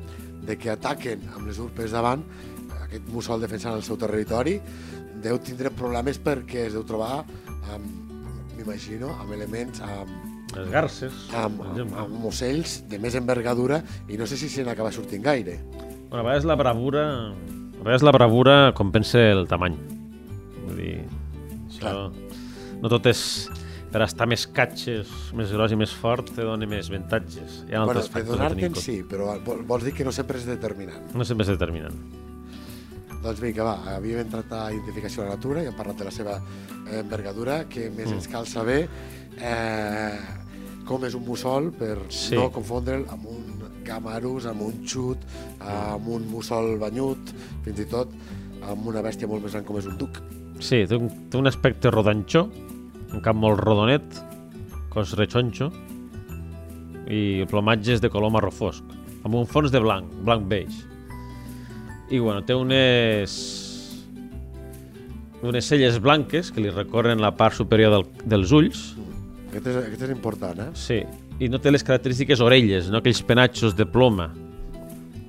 [0.49, 2.25] de que ataquen amb les urpes davant,
[2.89, 4.57] aquest mussol defensant el seu territori,
[5.23, 7.21] deu tindre problemes perquè es deu trobar
[7.75, 7.89] amb,
[8.57, 14.27] m'imagino, amb elements, amb, Les garces, amb, amb, amb ocells de més envergadura i no
[14.27, 15.59] sé si se n'acaba sortint gaire.
[16.09, 17.05] Bueno, a vegades la bravura...
[17.79, 19.77] A vegades la bravura compensa el tamany.
[20.65, 20.95] Vull dir,
[21.69, 21.83] això...
[21.85, 22.11] Clar.
[22.83, 23.21] No tot és
[23.93, 27.63] per estar més catxes, més gros i més fort, te dona més avantatges.
[27.69, 28.83] Hi ha Bueno, factors donar-te'n en compte.
[28.85, 31.07] sí, però vol- vols dir que no sempre és determinant.
[31.17, 31.97] No sempre és determinant.
[33.23, 36.13] Doncs vinga, va, havíem entrat a identificació de la natura i hem parlat de la
[36.15, 36.37] seva
[37.01, 38.15] envergadura, que més Mm.
[38.21, 38.89] ens cal saber
[39.41, 40.19] eh,
[40.89, 42.35] com és un mussol per Sí.
[42.35, 43.45] no confondre'l amb un
[43.85, 45.19] gamarus, amb un xut,
[45.61, 47.33] amb un mussol banyut,
[47.65, 48.13] fins i tot
[48.69, 50.21] amb una bèstia molt més gran com és un duc.
[50.61, 52.49] Sí, té un, té un aspecte rodanxó,
[53.13, 54.03] un cap molt rodonet,
[54.93, 55.71] cos rechonxo,
[57.09, 58.85] i el plomatge és de color marró fosc,
[59.25, 60.83] amb un fons de blanc, blanc beix.
[62.11, 63.39] I bueno, té unes
[65.43, 68.81] unes celles blanques que li recorren la part superior del, dels ulls,
[69.49, 70.69] Aquest és, aquest és important, eh?
[70.77, 70.99] sí,
[71.41, 74.29] i no té les característiques orelles, no aquells penatxos de ploma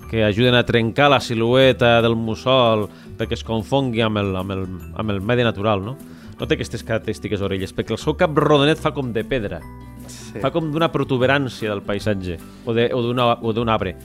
[0.10, 2.88] que ajuden a trencar la silueta del mussol
[3.19, 4.63] perquè es confongui amb el, amb el,
[4.99, 5.93] amb el medi natural, no?
[6.39, 9.62] No té aquestes característiques orelles, perquè el seu cap rodonet fa com de pedra,
[10.10, 10.39] Sí.
[10.41, 13.95] fa com d'una protuberància del paisatge o de- o d'una- o d'un arbre,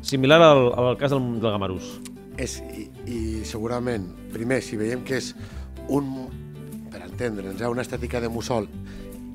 [0.00, 2.00] similar al, al cas del, del gamarús.
[2.36, 5.36] És, i, I segurament, primer, si veiem que és
[5.88, 6.26] un,
[6.90, 8.66] per entendre'ns, eh, una estètica de mussol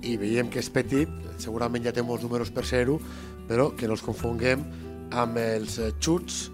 [0.08, 1.10] i veiem que és petit,
[1.42, 3.00] segurament ja té molts números per ser-ho,
[3.48, 4.64] però que no els confonguem
[5.16, 6.48] amb els eh, xuts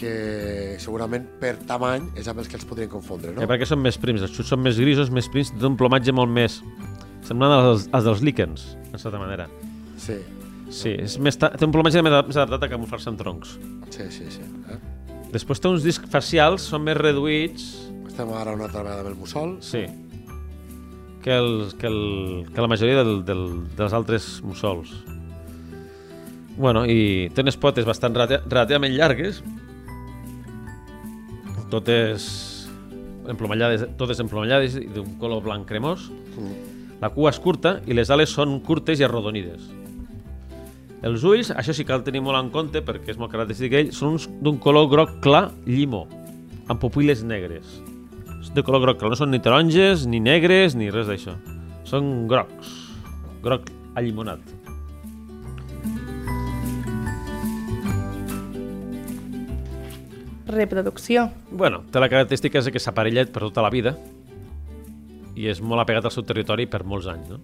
[0.00, 3.42] que segurament per tamany és amb els que els podrien confondre, No?
[3.44, 6.14] Eh, perquè són més prims, els xuts són més grisos, més prims, té un plomatge
[6.16, 6.60] molt més
[7.26, 9.48] semblant als, als dels líquens, en certa manera.
[10.00, 10.16] Sí,
[10.70, 13.56] Sí, és més ta- té un plomatge més, més adaptat a camuflar-se amb troncs.
[13.90, 14.28] sí, sí.
[14.30, 14.76] sí eh?
[15.32, 17.64] Després té uns discs facials, són més reduïts,
[18.06, 19.56] Estem ara una altra vegada amb el mussol.
[19.60, 19.82] sí,
[21.22, 24.92] que, el, que, el, que la majoria del, del, dels altres mussols.
[26.60, 29.42] Bueno, i té unes potes bastant relati- relativament llargues,
[31.70, 32.26] totes
[33.30, 36.08] emplomallades, totes emplomallades i d'un color blanc cremós.
[36.36, 36.56] Mm.
[37.00, 39.70] La cua és curta i les ales són curtes i arrodonides.
[41.00, 44.18] Els ulls, això sí cal tenir molt en compte perquè és molt característic d'ell, són
[44.44, 46.04] d'un color groc clar llimo,
[46.68, 47.78] amb pupil·les negres.
[48.50, 51.36] De color groc clar, no són ni taronges, ni negres, ni res d'això.
[51.86, 52.72] Són grocs,
[53.44, 54.40] groc allimonat.
[60.50, 61.28] Reproducció.
[61.52, 63.94] Bueno, té la característica és que s'aparella per tota la vida
[65.38, 67.38] i és molt apegat al seu territori per molts anys, no?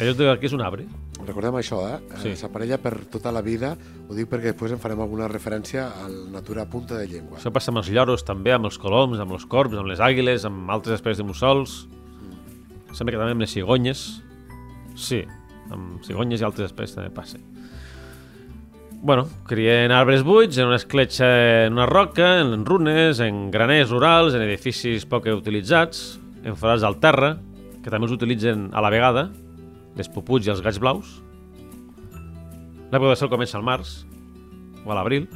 [0.00, 0.88] Allò de que és un arbre.
[1.24, 1.98] Recordem això, eh?
[2.16, 2.32] Sí.
[2.32, 2.34] sí.
[2.42, 3.74] S'aparella per tota la vida,
[4.08, 7.38] ho dic perquè després en farem alguna referència a la natura a punta de llengua.
[7.38, 10.44] Això passa amb els lloros també, amb els coloms, amb els corbs, amb les àguiles,
[10.48, 11.84] amb altres espècies de mussols.
[12.90, 14.02] Sembla que també amb les cigonyes.
[14.98, 15.22] Sí,
[15.70, 17.38] amb cigonyes i altres espècies també passa.
[19.04, 21.30] Bueno, crien arbres buits en una escletxa,
[21.68, 26.98] en una roca, en runes, en graners rurals, en edificis poc utilitzats, en forats al
[27.02, 27.34] terra,
[27.84, 29.28] que també us utilitzen a la vegada,
[29.98, 31.20] les puputs i els gats blaus.
[32.90, 34.02] L'època de sol comença al març
[34.84, 35.28] o a l'abril.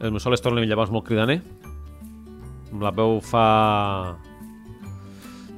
[0.00, 1.40] El mussol es torna llavors molt cridaner.
[2.72, 3.46] Amb la veu fa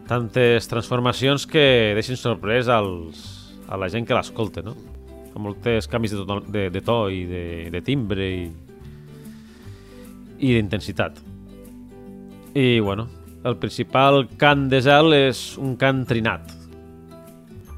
[0.09, 3.25] tantes transformacions que deixen sorprès als,
[3.69, 4.73] a la gent que l'escolta, no?
[5.35, 8.47] Fa moltes canvis de, to, de, de to i de, de timbre i,
[10.39, 11.21] i d'intensitat.
[12.57, 13.09] I, bueno,
[13.45, 16.58] el principal cant de zel és un cant trinat,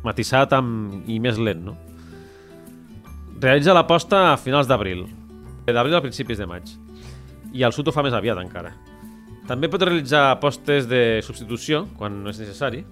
[0.05, 1.77] matissat amb, i més lent, no?
[3.41, 5.07] Realitza la posta a finals d'abril,
[5.67, 6.69] d'abril a principis de maig,
[7.57, 8.75] i al sud ho fa més aviat encara.
[9.49, 12.85] També pot realitzar postes de substitució quan no és necessari,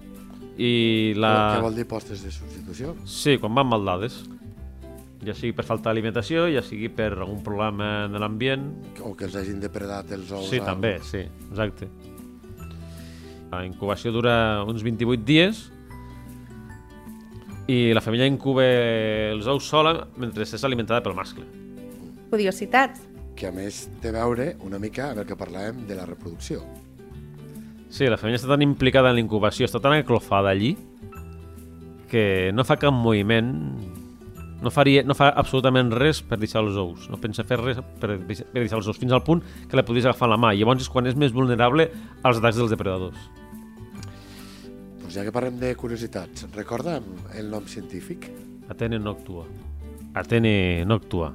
[0.59, 1.55] i la...
[1.55, 2.95] Què vol dir postes de substitució?
[3.07, 4.23] Sí, quan van mal dades.
[5.23, 8.65] Ja sigui per falta d'alimentació, ja sigui per algun problema de l'ambient.
[9.03, 10.47] O que els hagin depredat els ous?
[10.49, 11.89] Sí, amb- també, sí, exacte.
[13.51, 15.65] La incubació dura uns 28 dies
[17.69, 21.45] i la femella incuba els ous sola mentre és alimentada pel mascle.
[22.29, 23.05] curiositats.
[23.35, 26.59] que a més té a veure una mica amb el que parlàvem de la reproducció.
[27.89, 30.73] Sí, la femella està tan implicada en l'incubació, està tan aclofada allí,
[32.11, 33.53] que no fa cap moviment,
[34.59, 38.17] no, faria, no fa absolutament res per deixar els ous, no pensa fer res per
[38.17, 40.51] deixar, per deixar els ous, fins al punt que la podries agafar la mà.
[40.51, 41.87] I llavors és quan és més vulnerable
[42.23, 43.29] als atacs dels depredadors.
[45.09, 46.99] Doncs ja que parlem de curiositats, recorda
[47.33, 48.27] el nom científic?
[48.69, 49.47] Atene noctua.
[50.13, 51.31] Atene noctua.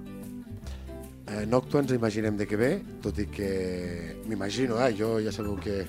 [1.26, 2.68] Eh, Noctua ens imaginem de què ve,
[3.02, 3.48] tot i que
[4.30, 5.80] m'imagino, eh, jo ja sabeu que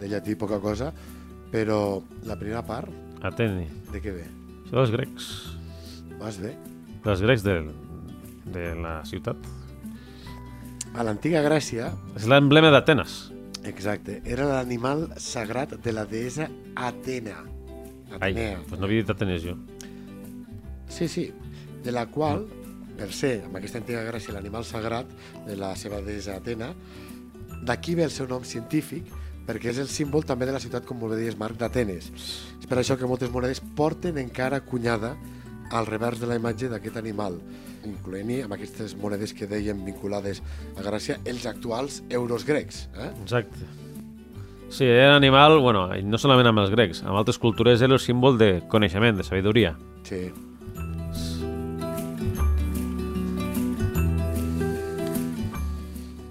[0.00, 0.88] de llatí poca cosa,
[1.52, 2.88] però la primera part,
[3.20, 3.68] Atene.
[3.92, 4.24] de què ve?
[4.64, 5.28] Això dels grecs.
[6.16, 6.56] Vas bé?
[7.04, 7.60] Dels grecs de,
[8.56, 9.36] de la ciutat.
[10.96, 13.26] A l'antiga Grècia, És l'emblema d'Atenes.
[13.70, 17.42] Exacte, era l'animal sagrat de la deessa Atena.
[18.20, 18.60] Ai, Atenea.
[18.68, 19.56] doncs no havia dit Atenes jo.
[20.88, 21.32] Sí, sí,
[21.84, 22.46] de la qual,
[22.96, 25.10] per ser, amb aquesta antiga Grècia, l'animal sagrat
[25.46, 26.72] de la seva deessa Atena,
[27.66, 29.08] d'aquí ve el seu nom científic,
[29.46, 32.10] perquè és el símbol també de la ciutat, com molt bé deies, Marc, d'Atenes.
[32.60, 35.14] És per això que moltes monedes porten encara cunyada
[35.70, 37.40] al revers de la imatge d'aquest animal,
[37.86, 40.42] incloent-hi amb aquestes monedes que dèiem vinculades
[40.76, 42.86] a Grècia, els actuals euros grecs.
[42.94, 43.10] Eh?
[43.22, 43.66] Exacte.
[44.68, 47.94] Sí, era un animal, bueno, i no solament amb els grecs, amb altres cultures era
[47.94, 49.76] el símbol de coneixement, de sabidoria.
[50.06, 50.26] Sí.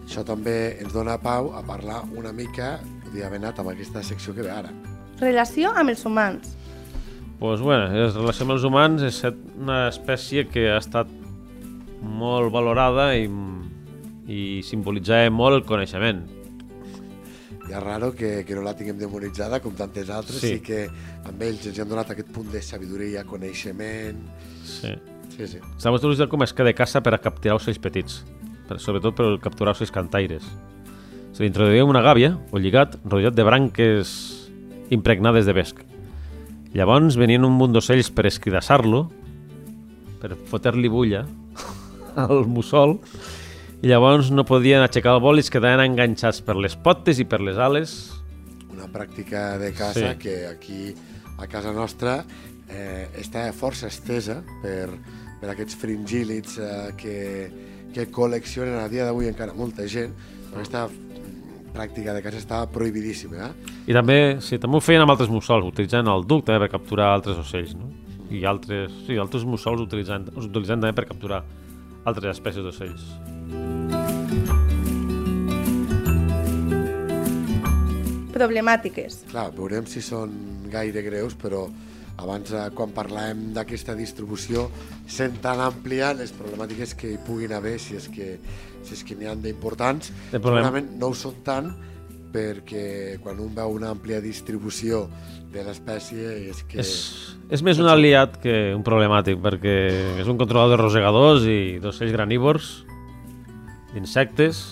[0.04, 4.36] Això també ens dona pau a parlar una mica, podria haver anat amb aquesta secció
[4.36, 4.72] que ve ara.
[5.20, 6.56] Relació amb els humans.
[7.40, 9.22] Pues, bueno, en relació amb els humans és
[9.60, 11.10] una espècie que ha estat
[12.06, 13.26] molt valorada i,
[14.30, 16.24] i simbolitzava molt el coneixement.
[17.66, 20.56] Ja és raro que, que no la tinguem demonitzada com tantes altres, Sí.
[20.56, 20.62] sí.
[20.62, 20.84] que
[21.26, 24.22] amb ells ens han donat aquest punt de sabidoria, coneixement...
[24.66, 24.94] Sí.
[25.36, 25.58] Sí, sí.
[25.60, 28.22] Està molt utilitzat com a esca de caça per a capturar ocells petits,
[28.70, 30.46] per, sobretot per capturar ocells cantaires.
[31.36, 34.14] Se li introduïa una gàbia o lligat rotllat de branques
[34.96, 35.82] impregnades de vesc.
[36.76, 39.06] Llavors venien un munt d'ocells per escridassar-lo,
[40.20, 41.24] per fotre-li bulla
[42.26, 42.98] al mussol,
[43.84, 47.28] i llavors no podien aixecar el vol i es quedaven enganxats per les potes i
[47.30, 47.96] per les ales.
[48.74, 50.18] Una pràctica de caça Sí.
[50.20, 50.82] que aquí
[51.40, 52.24] a casa nostra
[52.68, 54.90] eh, està força estesa per,
[55.40, 57.18] per aquests fringílids eh, que,
[57.96, 60.12] que col·leccionen a dia d'avui encara molta gent.
[60.52, 60.88] Aquesta
[61.76, 63.50] pràctica de caça està prohibidíssima.
[63.50, 63.76] Eh?
[63.92, 67.12] I també, sí, també ho feien amb altres mussols, utilitzant el duc també per capturar
[67.14, 67.92] altres ocells, no?
[68.34, 71.44] I altres, sí, altres mussols utilitzant, utilitzant també per capturar
[72.06, 73.06] altres espècies d'ocells.
[78.36, 79.22] Problemàtiques.
[79.30, 80.34] Clar, veurem si són
[80.72, 81.68] gaire greus, però
[82.22, 84.70] abans, eh, quan parlàvem d'aquesta distribució,
[85.08, 88.38] sent tan àmplia les problemàtiques que hi puguin haver, si és que,
[88.84, 91.74] si és que n'hi ha d'importants, segurament no ho són tant,
[92.36, 95.06] perquè quan un veu una àmplia distribució
[95.54, 96.82] de l'espècie és que...
[96.84, 96.92] És,
[97.48, 99.76] és més un aliat que un problemàtic, perquè
[100.20, 102.74] és un controlador de rosegadors i d'ocells granívors,
[103.94, 104.64] d'insectes,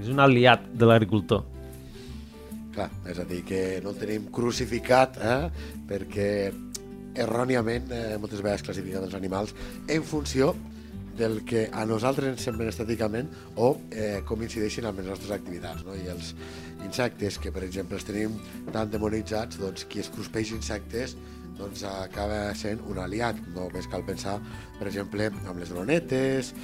[0.00, 1.44] és un aliat de l'agricultor.
[2.80, 5.66] Clar, és a dir, que no el tenim crucificat, eh?
[5.84, 6.28] perquè
[7.20, 9.52] erròniament eh, moltes vegades classifiquem els animals
[9.92, 10.54] en funció
[11.18, 13.28] del que a nosaltres ens semblen estèticament
[13.60, 15.84] o eh, com incideixen amb les nostres activitats.
[15.84, 15.92] No?
[15.92, 16.32] I els
[16.86, 18.40] insectes, que per exemple els tenim
[18.72, 21.18] tan demonitzats, doncs qui es cruspeix insectes
[21.60, 23.36] doncs acaba sent un aliat.
[23.52, 24.38] No només cal pensar,
[24.78, 26.54] per exemple, amb les dronetes,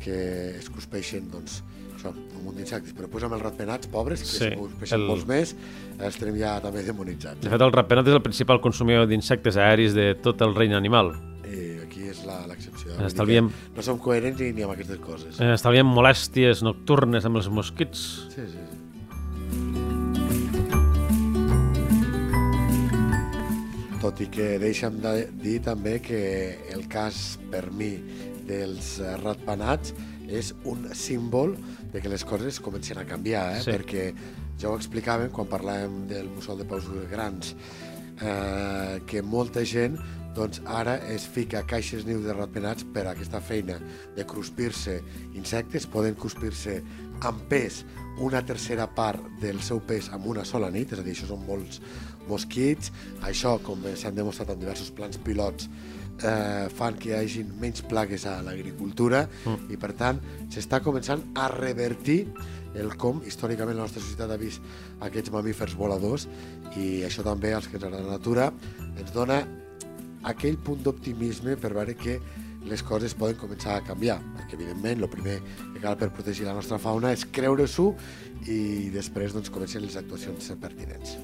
[0.00, 0.22] que
[0.56, 1.60] es cruspeixen doncs,
[2.08, 5.26] això, un munt d'insectes, però després amb els ratpenats pobres, que Sí, cruspeixen el- molts
[5.26, 5.54] més,
[5.98, 7.40] els tenim ja també demonitzats.
[7.40, 11.12] De fet, el ratpenat és el principal consumidor d'insectes aeris de tot el regne animal.
[11.46, 12.96] I aquí és la- l'excepció.
[12.96, 15.40] Que Estalviem- No som coherents ni, ni amb aquestes coses.
[15.40, 18.26] Eh, estalviem molèsties nocturnes amb els mosquits.
[18.34, 19.76] Sí, sí, sí.
[24.00, 26.20] Tot i que deixa'm de dir també que
[26.74, 27.96] el cas per mi
[28.46, 29.94] dels eh, ratpenats
[30.28, 31.56] és un símbol
[31.92, 33.62] de que les coses comencen a canviar, eh?
[33.64, 33.72] Sí.
[33.72, 34.06] perquè
[34.60, 37.54] ja ho explicàvem quan parlàvem del mussol de peus grans,
[38.20, 39.98] eh, que molta gent
[40.36, 43.78] doncs ara es fica caixes niu de ratpenats per a aquesta feina
[44.16, 44.98] de cruspir-se
[45.34, 46.82] insectes, poden cruspir-se
[47.24, 47.84] amb pes
[48.20, 51.44] una tercera part del seu pes en una sola nit, és a dir, això són
[51.48, 51.80] molts
[52.28, 52.92] mosquits,
[53.24, 55.70] això, com s'han demostrat en diversos plans pilots,
[56.22, 59.68] eh, fan que hi hagin menys plagues a l'agricultura mm.
[59.72, 60.20] i per tant
[60.52, 62.22] s'està començant a revertir
[62.76, 64.64] el com històricament la nostra societat ha vist
[65.04, 66.26] aquests mamífers voladors
[66.76, 68.50] i això també als que ens agrada la natura
[68.96, 69.40] ens dona
[70.26, 72.18] aquell punt d'optimisme per veure que
[72.66, 76.56] les coses poden començar a canviar, perquè evidentment el primer que cal per protegir la
[76.56, 77.92] nostra fauna és creure-s'ho
[78.50, 81.14] i després doncs, comencen les actuacions pertinents.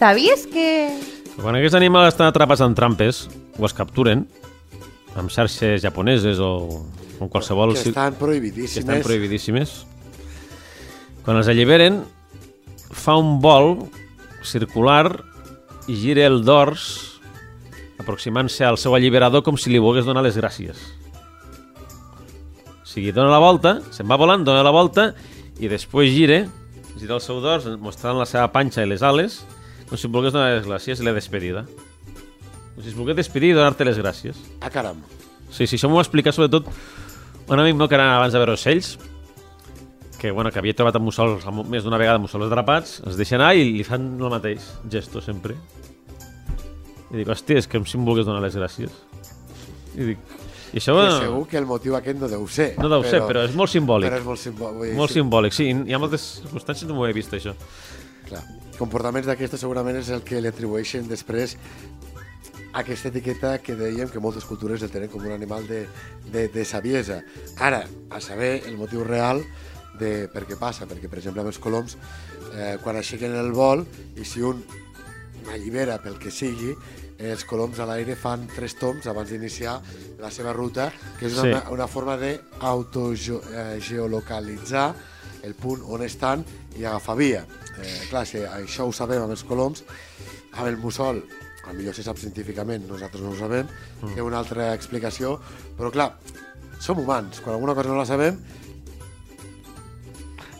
[0.00, 0.96] Sabies que...
[1.36, 3.26] Quan aquests animals estan atrapats en trampes
[3.60, 4.22] o es capturen
[5.20, 6.86] amb xarxes japoneses o
[7.18, 7.74] com qualsevol...
[7.76, 8.78] que estan que prohibidíssimes.
[8.80, 9.74] estan prohibidíssimes.
[11.20, 12.00] Quan els alliberen,
[12.96, 13.74] fa un vol
[14.40, 15.20] circular
[15.84, 17.20] i gira el dors
[18.00, 20.80] aproximant-se al seu alliberador com si li volgués donar les gràcies.
[22.80, 25.10] O sigui, dona la volta, se'n va volant, dona la volta
[25.60, 26.46] i després gira,
[26.96, 29.42] gira el seu dors mostrant la seva panxa i les ales
[29.90, 31.64] com si volgués donar les gràcies i la despedida.
[31.66, 34.38] Com si es volgués despedir i donar-te les gràcies.
[34.62, 35.02] Ah, caram.
[35.50, 36.70] Sí, sí, això m'ho va explicar sobretot
[37.50, 38.94] un amic meu que era abans de veure ocells,
[40.20, 43.34] que, bueno, que havia trobat amb mussols, amb més d'una vegada mussols atrapats, els deixa
[43.40, 45.56] anar i li fan el mateix gesto sempre.
[47.10, 48.94] I dic, hòstia, és que si em volgués donar les gràcies.
[49.96, 50.22] I dic,
[50.70, 50.94] i això...
[50.94, 52.68] Que segur que el motiu aquest no deu ser.
[52.78, 54.12] No deu ser, però és molt simbòlic.
[54.12, 54.94] Però és molt simbòlic.
[55.00, 55.66] Molt simbòlic, sí.
[55.72, 57.56] Hi ha moltes circumstàncies no m'ho he vist, això.
[58.28, 58.44] Clar.
[58.80, 61.56] Comportaments d'aquestos segurament és el que li atribueixen després
[62.80, 65.82] aquesta etiqueta que dèiem que moltes cultures el tenen com un animal de,
[66.32, 67.18] de, de saviesa.
[67.58, 69.42] Ara, a saber el motiu real
[70.00, 71.96] de per què passa, perquè per exemple amb els coloms,
[72.54, 73.84] eh, quan aixequen el vol
[74.16, 74.64] i si un
[75.52, 76.72] allibera pel que sigui,
[77.18, 79.76] eh, els coloms a l'aire fan tres toms abans d'iniciar
[80.22, 80.88] la seva ruta,
[81.18, 81.66] que és una, Sí.
[81.74, 84.94] una forma d'autogeolocalitzar
[85.44, 86.44] el punt on estan
[86.78, 87.44] i agafar via.
[87.80, 89.84] Eh, clar, si això ho sabem amb els coloms,
[90.52, 91.22] amb el mussol,
[91.68, 93.68] a millor se sap científicament, nosaltres no ho sabem,
[94.02, 94.14] mm.
[94.16, 95.38] té una altra explicació,
[95.78, 96.12] però clar,
[96.80, 98.40] som humans, quan alguna cosa no la sabem,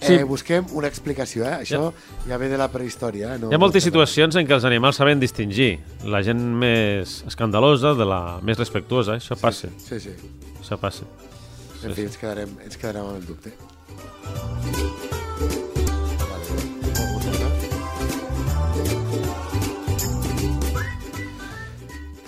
[0.00, 0.14] Sí.
[0.14, 1.58] eh, busquem una explicació, eh?
[1.60, 1.92] Això
[2.26, 3.34] ja ve de la prehistòria.
[3.34, 3.38] Eh?
[3.38, 5.74] No, Hi ha moltes situacions en què els animals saben distingir
[6.08, 9.18] la gent més escandalosa de la més respectuosa.
[9.20, 10.14] Això passa, Sí, sí.
[10.62, 11.04] això passa.
[11.84, 13.52] En fi, ens quedarem, ens quedarem amb el dubte.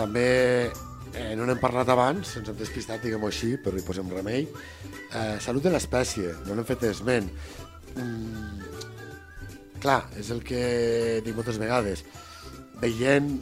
[0.03, 0.27] També
[1.15, 4.49] eh, no n'hem parlat abans, ens hem despistat, diguem-ho així, però hi posem remei.
[5.13, 7.29] Eh, salut de l'espècie, no n'hem fet esment.
[7.95, 8.73] Mm,
[9.83, 10.63] clar, és el que
[11.23, 12.03] dic moltes vegades.
[12.83, 13.37] Veient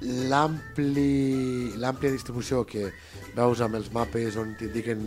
[0.00, 2.90] l'àmplia distribució que
[3.36, 5.06] veus amb els mapes on t'indiquen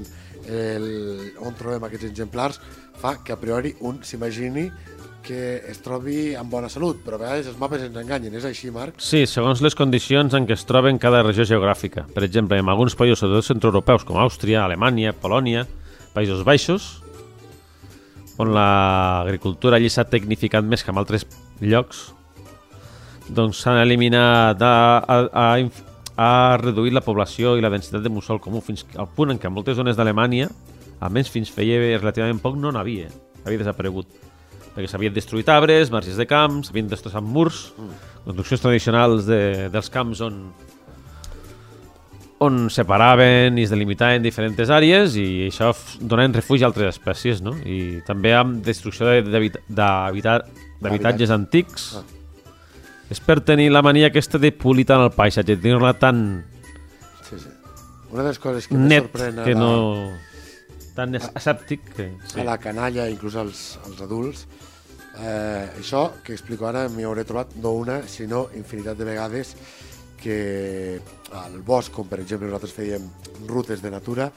[1.46, 2.58] on trobem aquests exemplars
[3.00, 4.70] fa que a priori un s'imagini
[5.22, 8.72] que es trobi en bona salut, però a vegades els mapes ens enganyen, és així,
[8.74, 8.98] Marc?
[9.04, 12.08] Sí, segons les condicions en què es troba en cada regió geogràfica.
[12.16, 15.68] Per exemple, en alguns països, sobretot centroeuropeus, com Àustria, Alemanya, Polònia,
[16.16, 17.04] Països Baixos,
[18.40, 21.28] on l'agricultura allí s'ha tecnificat més que en altres
[21.62, 22.08] llocs,
[23.30, 25.84] doncs s'han eliminat, ha, ha, ha, inf-
[26.20, 29.48] ha reduït la població i la densitat de mussol comú fins al punt en què
[29.48, 30.50] en moltes zones d'Alemanya,
[31.00, 33.08] almenys fins feia relativament poc, no n'havia,
[33.46, 34.08] havia desaparegut
[34.76, 37.70] perquè s'havien destruït arbres, marges de camps, s'havien destrossat murs,
[38.26, 40.44] construccions tradicionals de, dels camps on
[42.40, 47.52] on separaven i es delimitaven diferents àrees i això donaven refugi a altres espècies, no?
[47.68, 50.46] I també amb destrucció de- d'habita- d'habitat-
[50.80, 51.90] d'habitatges antics.
[52.00, 52.04] Ah.
[53.10, 56.20] És per tenir la mania aquesta de polir tant el paisatge, tenir-la tan
[57.30, 57.50] Sí, sí.
[58.12, 60.12] Una de les coses que net sorprèn que la, no...
[60.96, 62.08] tan es- asèptic que...
[62.32, 62.40] Sí.
[62.42, 64.46] a la canalla, inclús als, als adults,
[65.22, 69.56] eh, això que explico ara m'hi hauré trobat no una, sinó infinitat de vegades
[70.20, 71.00] que
[71.38, 73.06] al bosc, com per exemple nosaltres fèiem
[73.48, 74.32] rutes de natura,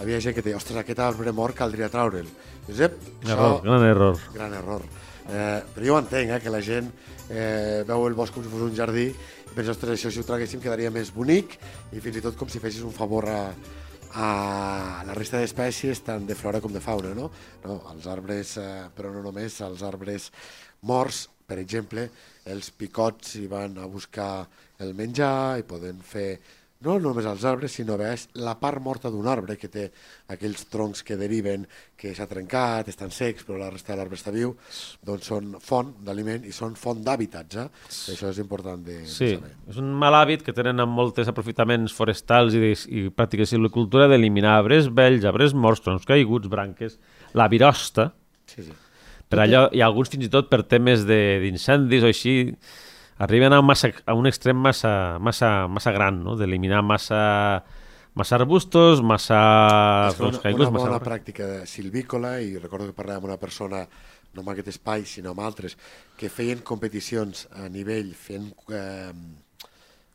[0.00, 2.26] havia gent que deia, ostres, aquest arbre mort caldria traure'l.
[2.66, 2.96] Josep,
[3.28, 4.18] Error, gran error.
[4.34, 4.82] gran error.
[5.30, 6.88] Eh, però jo entenc, eh, que la gent
[7.30, 10.26] eh, veu el bosc com si fos un jardí i pensa, ostres, això si ho
[10.26, 11.56] traguéssim quedaria més bonic
[11.94, 13.42] i fins i tot com si fessis un favor a,
[14.14, 14.28] a
[15.06, 17.30] la resta d'espècies, tant de flora com de fauna, no?
[17.64, 20.30] no els arbres, eh, però no només, els arbres
[20.86, 22.08] morts, per exemple,
[22.50, 24.46] els picots hi van a buscar
[24.80, 26.38] el menjar i poden fer
[26.80, 29.82] no només els arbres, sinó vegades la part morta d'un arbre que té
[30.32, 31.66] aquells troncs que deriven,
[32.00, 34.54] que s'ha trencat, estan secs, però la resta de l'arbre està viu,
[35.04, 37.68] doncs són font d'aliment i són font d'hàbitats, eh?
[38.14, 39.52] Això és important de, Sí, de saber.
[39.68, 43.54] és un mal hàbit que tenen amb moltes aprofitaments forestals i, de- i pràctiques de
[43.58, 46.96] silvicultura d'eliminar arbres vells, arbres morts, troncs caiguts, branques,
[47.34, 48.14] la virosta,
[48.46, 48.72] Sí, sí.
[49.28, 52.56] per allò, i alguns fins i tot per temes de- d'incendis o així,
[53.20, 56.38] arriben a un, massa, a un extrem massa, massa, massa gran, no?
[56.40, 57.20] d'eliminar massa
[58.14, 59.40] massa arbustos, massa
[60.10, 60.88] És una, caiguts, una massa...
[60.88, 63.84] bona pràctica de silvícola, i recordo que parlàvem amb una persona,
[64.34, 65.76] no en aquest espai, sinó amb altres,
[66.18, 69.12] que feien competicions a nivell, fent eh,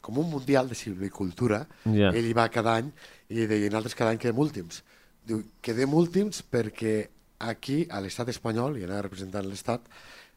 [0.05, 2.11] com un mundial de silvicultura, Ja.
[2.11, 2.91] ell hi va cada any,
[3.29, 4.83] i deia, nosaltres cada any quedem últims.
[5.25, 7.07] Diu, quedem últims perquè
[7.39, 9.87] aquí, a l'estat espanyol, i anava representant l'estat,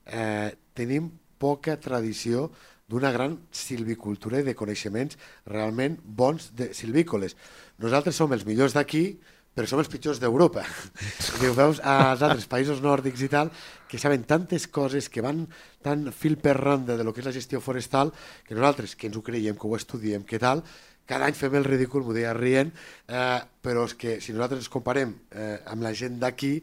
[0.06, 2.48] eh, tenim poca tradició
[2.88, 7.36] d'una gran silvicultura i de coneixements realment bons de silvícoles.
[7.78, 9.18] Nosaltres som els millors d'aquí,
[9.58, 10.62] però som els pitjors d'Europa.
[11.42, 13.50] Diu, veus als altres països nòrdics i tal,
[13.90, 15.48] que saben tantes coses, que van
[15.82, 18.12] tan fil per randa de lo que és la gestió forestal,
[18.46, 20.62] que nosaltres, que ens ho creiem, que ho estudiem, que tal,
[21.08, 22.70] cada any fem el ridícul, m'ho deia rient,
[23.08, 26.58] eh, però és que si nosaltres ens comparem eh, amb la gent d'aquí,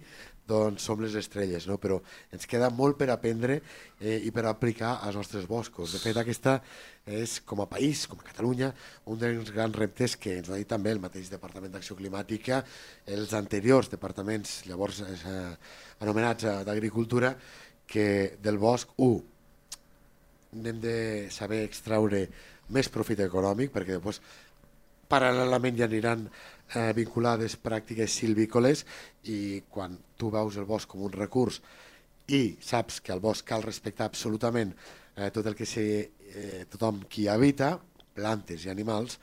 [0.46, 1.80] doncs som les estrelles, no?
[1.82, 1.98] però
[2.34, 3.58] ens queda molt per aprendre
[3.98, 5.96] eh, i per aplicar als nostres boscos.
[5.96, 6.60] De fet, aquesta
[7.06, 8.72] és, com a país, com a Catalunya,
[9.10, 12.62] un dels grans reptes que ens ha dit també el mateix Departament d'Acció Climàtica,
[13.18, 15.38] els anteriors departaments, llavors eh,
[16.06, 17.34] anomenats eh, d'Agricultura,
[17.90, 19.24] que del bosc, un,
[20.56, 20.98] n'hem de
[21.34, 22.26] saber extraure
[22.74, 24.22] més profit econòmic, perquè després
[25.12, 28.86] paral·lelament ja aniran eh, vinculades pràctiques silvícoles
[29.30, 31.62] i quan tu veus el bosc com un recurs
[32.34, 34.74] i saps que al bosc cal respectar absolutament
[35.16, 35.86] eh, tot el que sé,
[36.34, 37.76] eh, tothom qui habita,
[38.16, 39.20] plantes i animals,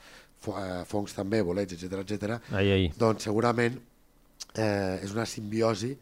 [0.47, 2.39] eh, fongs també, bolets, etc etc.
[2.99, 3.75] Doncs segurament
[4.55, 5.93] eh, és una simbiosi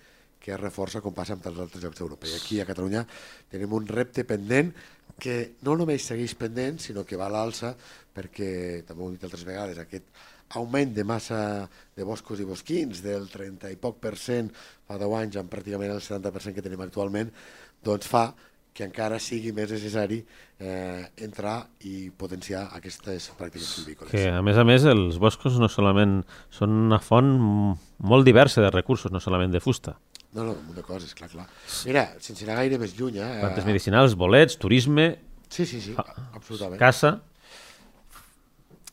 [0.42, 2.28] que es reforça com passa en tants altres llocs d'Europa.
[2.28, 3.06] I aquí a Catalunya
[3.52, 4.74] tenim un repte pendent
[5.22, 7.76] que no només segueix pendent, sinó que va a l'alça
[8.16, 10.10] perquè, també ho he dit altres vegades, aquest
[10.60, 11.42] augment de massa
[11.96, 15.94] de boscos i bosquins del 30 i poc per cent fa 10 anys amb pràcticament
[15.94, 17.32] el 70% que tenim actualment,
[17.86, 18.32] doncs fa
[18.72, 24.14] que encara sigui més necessari eh, entrar i potenciar aquestes pràctiques silvícoles.
[24.14, 26.22] Que, a més a més, els boscos no solament
[26.56, 27.34] són una font
[28.00, 29.98] molt diversa de recursos, no solament de fusta.
[30.32, 31.48] No, no, un munt de coses, clar, clar.
[31.84, 33.42] Mira, sense anar gaire més lluny, eh?
[33.42, 35.10] Plantes medicinals, bolets, turisme,
[35.52, 35.94] Sí, sí, sí,
[36.34, 36.80] absolutament.
[36.80, 37.18] caça,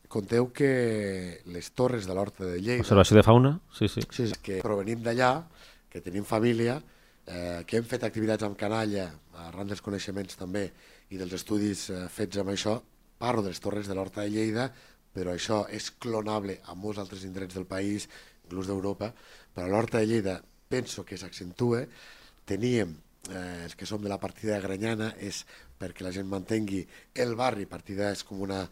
[0.08, 4.00] Conteu que les torres de l'Horta de Lleida, observació de fauna, sí, sí.
[4.08, 5.34] sí, sí, que provenim d'allà,
[5.92, 6.78] que tenim família,
[7.28, 9.04] eh, que hem fet activitats amb canalla,
[9.44, 10.64] arran dels coneixements també,
[11.12, 12.78] i dels estudis eh, fets amb això,
[13.20, 14.70] parlo de les torres de l'Horta de Lleida,
[15.12, 18.08] però això és clonable a molts altres indrets del país,
[18.46, 19.12] inclús d'Europa,
[19.52, 20.38] però l'Horta de Lleida
[20.68, 21.84] penso que s'accentua,
[22.48, 22.96] teníem
[23.30, 25.46] eh, els que som de la partida de Granyana és
[25.78, 28.68] perquè la gent mantengui el barri, partida és com una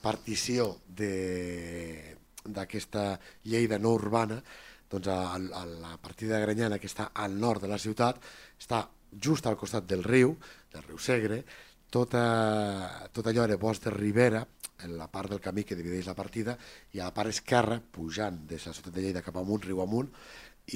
[0.00, 3.04] partició d'aquesta
[3.44, 4.42] Lleida no urbana,
[4.90, 8.16] doncs a, a la partida de Granyana, que està al nord de la ciutat,
[8.58, 10.36] està just al costat del riu,
[10.72, 11.44] del riu Segre,
[11.90, 14.46] tota, tot allò era bosc de ribera,
[14.80, 16.56] en la part del camí que divideix la partida,
[16.96, 20.08] i a la part esquerra, pujant de la ciutat de Lleida cap amunt, riu amunt,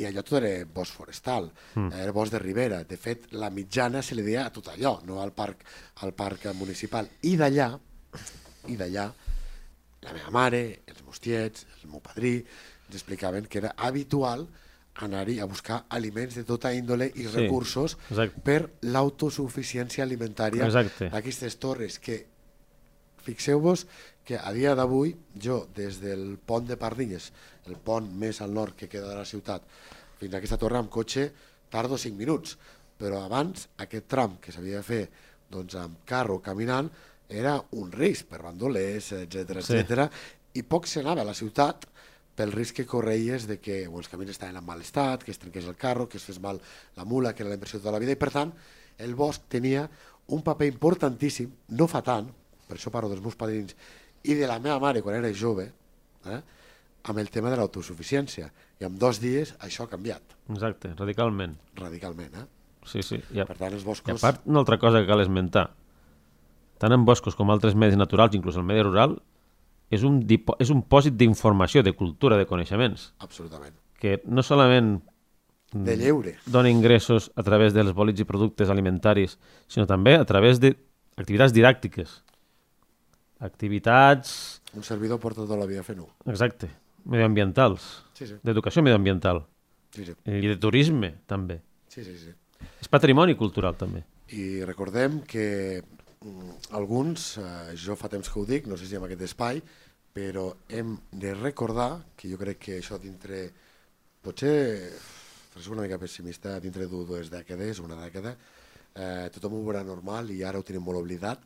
[0.00, 1.92] i allò tot era bosc forestal, mm.
[2.04, 2.82] era bosc de ribera.
[2.88, 5.64] De fet, la mitjana se li deia a tot allò, no al parc,
[6.06, 7.08] al parc municipal.
[7.28, 7.70] I d'allà,
[8.72, 9.08] i d'allà,
[10.04, 12.36] la meva mare, els meus tiets, el meu padrí,
[12.84, 14.46] ens explicaven que era habitual
[15.04, 18.40] anar-hi a buscar aliments de tota índole i Sí, recursos exacte.
[18.46, 22.20] per l'autosuficiència alimentària d'aquestes torres que
[23.24, 23.86] fixeu-vos
[24.24, 27.32] que a dia d'avui jo des del pont de Pardinyes,
[27.66, 29.62] el pont més al nord que queda de la ciutat,
[30.20, 31.30] fins a aquesta torre amb cotxe
[31.70, 32.56] tardo 5 minuts,
[32.98, 35.02] però abans aquest tram que s'havia de fer
[35.50, 36.90] doncs, amb carro caminant
[37.28, 39.76] era un risc per bandolers, etc Sí.
[39.80, 40.08] etc.
[40.54, 41.86] i poc s'anava a la ciutat
[42.34, 45.38] pel risc que correies de que o els camins estaven en mal estat, que es
[45.38, 46.60] trenqués el carro, que es fes mal
[46.96, 48.52] la mula, que era la inversió de tota la vida, i per tant
[48.98, 49.88] el bosc tenia
[50.28, 52.30] un paper importantíssim, no fa tant,
[52.66, 53.74] per això parlo dels meus padrins,
[54.24, 55.70] i de la meva mare quan era jove,
[56.26, 56.40] eh,
[57.04, 58.50] amb el tema de l'autosuficiència.
[58.80, 61.56] I en dos dies això ha canviat Exacte, radicalment.
[61.76, 62.34] radicalment.
[62.34, 62.44] Eh?
[62.84, 63.20] Sí, sí.
[63.32, 64.18] I a, Per tant, els i boscos...
[64.18, 65.70] a part, una altra cosa que cal esmentar.
[66.78, 69.18] Tant en boscos com altres medis naturals, inclús el medi rural,
[69.90, 73.76] és un, dipo- és un pòsit d'informació, de cultura, de coneixements, Absolutament.
[74.00, 75.02] que no solament
[75.72, 76.36] De lleure.
[76.46, 79.38] dona ingressos a través dels bolits i productes alimentaris,
[79.68, 82.22] sinó també a través d'activitats didàctiques.
[83.40, 86.08] Activitats, Un servidor porta tota la vida fent-ho.
[86.26, 86.68] exacte,
[87.04, 88.34] medioambientals, Sí, sí.
[88.42, 89.42] d'educació medioambiental
[89.94, 90.14] sí, sí.
[90.26, 91.60] i de turisme, també.
[91.88, 92.32] sí, sí, sí.
[92.80, 94.04] És patrimoni cultural, també.
[94.32, 98.96] I recordem que mm, alguns, eh, jo fa temps que ho dic, no sé si
[98.96, 99.60] en aquest espai,
[100.14, 103.50] però hem de recordar, que jo crec que això dintre,
[104.22, 104.92] potser,
[105.58, 108.36] ser una mica pessimista, dintre de dues dècades, una dècada,
[108.94, 111.42] eh, tothom ho veurà normal i ara ho tenim molt oblidat,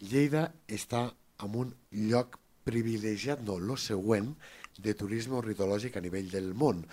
[0.00, 1.10] Lleida està
[1.44, 2.38] en un lloc
[2.70, 4.32] privilegiat, no, lo següent,
[4.80, 6.84] de turisme ornitològic a nivell del món.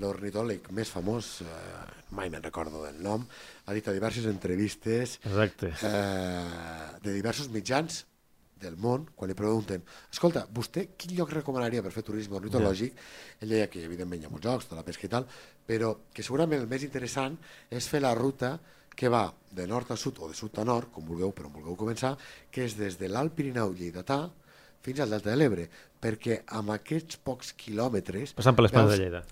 [0.00, 1.48] L'ornitòleg més famós, eh,
[2.16, 3.26] mai me'n recordo del nom,
[3.66, 5.74] ha dit a diverses entrevistes Exacte.
[5.82, 8.04] eh, de diversos mitjans
[8.62, 12.94] del món, quan li pregunten escolta, vostè quin lloc recomanaria per fer turisme ornitològic?
[13.42, 15.26] Ell deia que evidentment hi ha molts llocs, de la pesca i tal,
[15.66, 17.36] però que segurament el més interessant
[17.68, 18.54] és fer la ruta
[18.94, 21.56] que va de nord a sud o de sud a nord, com vulgueu, però on
[21.56, 22.16] vulgueu començar,
[22.50, 24.30] que és des de l'Alt Pirineu lleidatà
[24.82, 25.68] fins al Delta de l'Ebre,
[26.02, 28.34] perquè amb aquests pocs quilòmetres...
[28.38, 29.22] Passant per les mans veus- de Lleida.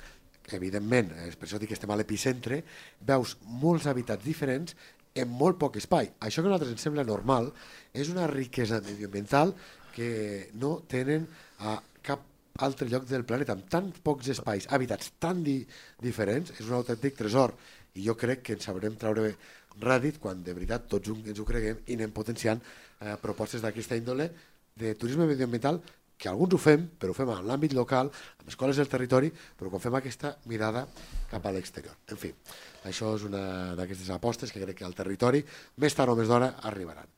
[0.51, 2.63] evidentment, és per això dic que estem a l'epicentre,
[3.07, 4.75] veus molts habitats diferents
[5.15, 6.11] en molt poc espai.
[6.27, 7.53] Això que a nosaltres ens sembla normal
[7.95, 9.55] és una riquesa medioambiental
[9.95, 11.27] que no tenen
[11.67, 12.27] a cap
[12.67, 15.61] altre lloc del planeta, amb tan pocs espais, hàbitats tan di
[16.03, 17.55] diferents, és un autèntic tresor.
[17.95, 19.33] I jo crec que ens sabrem treure
[19.81, 24.29] rèdit quan de veritat tots ens ho creguem i anem potenciant eh, propostes d'aquesta índole
[24.77, 25.81] de turisme medioambiental
[26.21, 29.71] que alguns ho fem, però ho fem en l'àmbit local, amb escoles del territori, però
[29.73, 30.85] quan fem aquesta mirada
[31.31, 31.97] cap a l'exterior.
[32.13, 32.29] En fi,
[32.85, 35.41] això és una d'aquestes apostes que crec que al territori,
[35.81, 37.09] més tard o més d'hora, arribaran.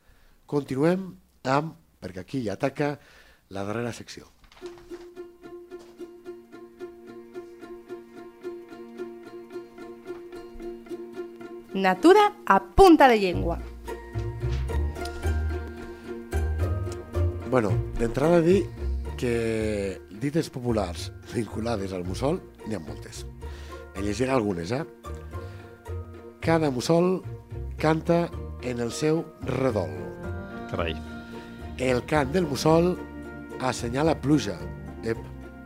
[0.47, 1.09] Continuem
[1.51, 2.95] amb, perquè aquí ja ataca
[3.51, 4.31] la darrera secció.
[11.75, 13.72] Natura a punta de llengua.
[17.53, 17.69] Bueno,
[18.01, 18.65] d'entrada dir
[19.21, 23.27] que dites populars vinculades al mussol n'hi ha moltes.
[23.95, 24.83] En llegiré algunes, eh?
[26.41, 27.21] Cada mussol
[27.77, 28.31] canta
[28.65, 29.93] en el seu redol.
[30.71, 30.97] Carai.
[31.77, 32.95] El cant del mussol
[33.61, 34.57] assenyala pluja.
[35.05, 35.19] Ep,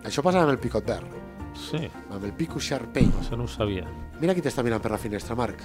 [0.03, 1.13] això passa amb el picot verd,
[1.57, 1.79] Sí,
[2.13, 3.09] amb el pico xarpell.
[3.23, 3.87] això no ho sabia.
[4.21, 5.63] Mira qui t'està mirant per la finestra, Marc.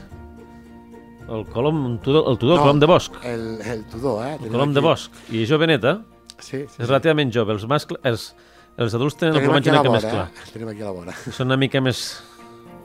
[1.28, 3.14] El colom, el tudor, el tudor, el colom de bosc.
[3.24, 4.38] El, el tudor, eh?
[4.42, 5.12] El colom de aquí- bosc.
[5.32, 6.02] I és joveneta,
[6.42, 7.54] Sí, sí, és relativament jove.
[7.54, 8.32] Els, mascle, els,
[8.78, 10.28] els adults tenen el Tenim plomatge una mica més clar.
[10.28, 10.52] eh?
[10.54, 11.14] Tenim aquí a la vora.
[11.38, 12.04] Són una mica més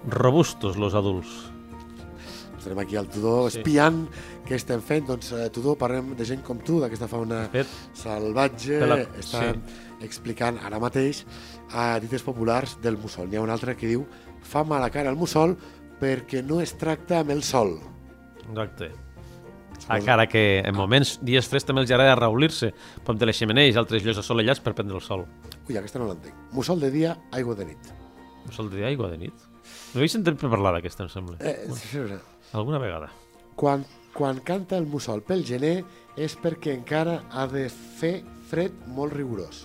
[0.09, 1.34] robustos, els adults.
[2.62, 3.61] Tenim aquí el Tudor Sí.
[3.61, 4.00] espiant
[4.46, 5.07] què estem fent.
[5.07, 8.80] Doncs, eh, Tudor, parlem de gent com tu, d'aquesta fauna fet, salvatge.
[8.86, 9.52] La- Està
[10.02, 11.24] explicant ara mateix
[11.72, 13.28] a dites populars del mussol.
[13.30, 14.04] N'hi ha un altre que diu
[14.42, 15.57] fa mala cara al mussol
[16.00, 17.78] perquè no es tracta amb el sol.
[18.50, 18.90] exacte.
[19.88, 22.72] A cara que en moments, dies freds també els agrada raulir-se,
[23.06, 25.26] com de les xemeneies i altres llocs assolellats per prendre el sol.
[25.68, 26.34] Ui, aquesta no l'entenc.
[26.52, 27.92] Mussol de dia, aigua de nit.
[28.46, 29.46] Un sol de dia, aigua de nit.
[29.94, 31.38] No havia sentit per parlar d'aquesta, em sembla.
[31.40, 32.18] Eh, sí, sí.
[32.52, 33.10] Alguna vegada.
[33.56, 35.80] quan, quan canta el mussol pel gener
[36.16, 39.64] és perquè encara ha de fer fred molt rigorós.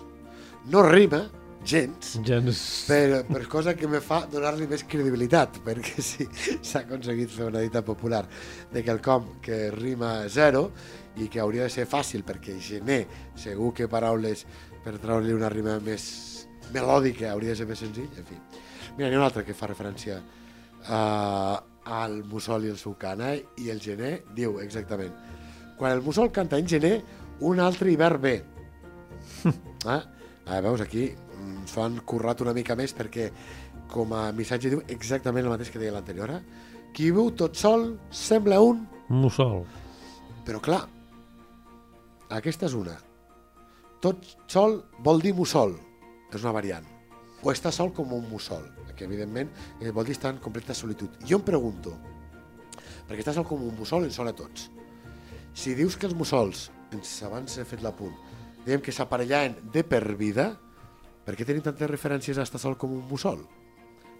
[0.71, 1.25] No rima,
[1.65, 2.61] gens, Gens...
[2.87, 6.27] per, per cosa que me fa donar-li més credibilitat, perquè si
[6.61, 8.23] s'ha aconseguit fer una dita popular
[8.71, 10.69] de quelcom que rima zero
[11.17, 13.01] i que hauria de ser fàcil, perquè gener
[13.35, 14.45] segur que paraules
[14.83, 18.39] per treure-li una rima més melòdica hauria de ser més senzill, en fi.
[18.97, 20.21] Mira, n'hi ha un altre que fa referència
[20.87, 21.01] a,
[21.85, 23.37] al mussol i el seu cant, eh?
[23.61, 25.13] i el gener diu exactament
[25.81, 26.99] quan el mussol canta en gener,
[27.41, 28.35] un altre hivern ve.
[29.89, 30.01] eh?
[30.51, 31.07] Ah, veus, aquí
[31.69, 33.29] s'ho han currat una mica més perquè
[33.91, 36.31] com a missatge diu exactament el mateix que deia l'anterior.
[36.31, 36.41] Eh?
[36.95, 38.85] Qui viu tot sol sembla un...
[39.11, 39.63] Mussol.
[40.47, 40.81] Però clar,
[42.31, 42.95] aquesta és una.
[44.01, 45.75] Tot sol vol dir mussol,
[46.31, 46.87] és una variant.
[47.43, 48.63] O està sol com un mussol,
[48.95, 49.49] que evidentment
[49.81, 51.19] eh, vol dir estar en completa solitud.
[51.27, 51.93] Jo em pregunto,
[53.07, 54.69] perquè està sol com un mussol ens sona a tots.
[55.53, 58.13] Si dius que els mussols, ens, abans he fet l'apunt,
[58.65, 60.51] diem que s'aparellaven de per vida,
[61.25, 63.39] per què tenim tantes referències a estar sol com un mussol?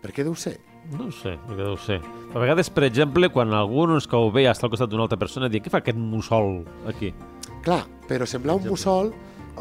[0.02, 0.56] Per què deu ser?
[0.98, 2.00] No ho sé, el que deu ser.
[2.34, 5.20] A vegades, per exemple, quan algú no ens cau bé està al costat d'una altra
[5.22, 7.12] persona, diu, què fa aquest mussol aquí?
[7.62, 9.12] Clar, però semblar un mussol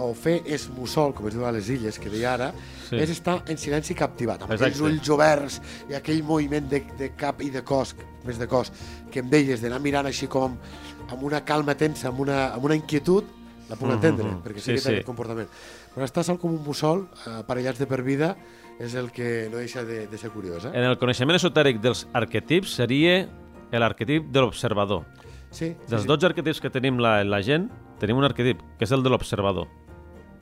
[0.01, 2.53] o fer és mussol, com es diu a les illes, que deia ara,
[2.88, 2.97] Sí.
[2.97, 4.72] és estar en silenci captivat, amb Exacte.
[4.72, 5.61] aquells ulls oberts
[5.91, 8.72] i aquell moviment de, de cap i de cos, més de cos,
[9.12, 12.64] que em deies d'anar mirant així com amb, amb una calma tensa, amb una, amb
[12.64, 13.24] una inquietud,
[13.68, 14.41] la puc Mhm, entendre, mhm.
[14.43, 14.93] perquè Sí, sí, que té sí.
[14.95, 15.49] aquest comportament.
[15.95, 18.34] Però estar sol com un mussol, eh, aparellats de per vida,
[18.80, 20.64] és el que no deixa de, de ser curiós.
[20.64, 20.72] Eh?
[20.72, 23.26] En el coneixement esotèric dels arquetips seria
[23.70, 25.05] l'arquetip de l'observador.
[25.51, 26.09] Sí, sí, Dels sí.
[26.09, 27.68] 12 arquetips que tenim la, la gent,
[28.01, 29.68] tenim un arquetip, que és el de l'observador.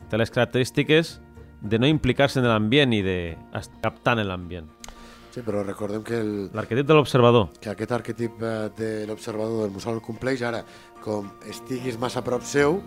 [0.09, 1.19] Té les característiques
[1.61, 3.19] de no implicar-se en l'ambient i de
[3.83, 4.69] captant en l'ambient.
[5.39, 7.49] Sí, però recordem que el, L'arquetip de l'observador.
[7.61, 10.65] que aquest arquetip eh, de l'observador del mussol el compleix ara,
[11.03, 12.81] com estiguis massa a prop seu,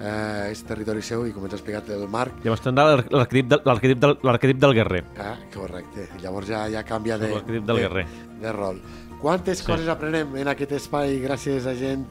[0.00, 3.48] eh, és territori seu i com ens ha explicat el Marc, Llavors tindrà l'ar- l'arquetip
[3.50, 5.04] del, l'arquetip del, del guerrer.
[5.18, 8.06] ah, correcte, llavors ja, ja canvia de, del de, guerrer.
[8.40, 8.80] de rol.
[9.20, 9.66] Quantes Sí.
[9.66, 12.04] coses aprenem en aquest espai gràcies a gent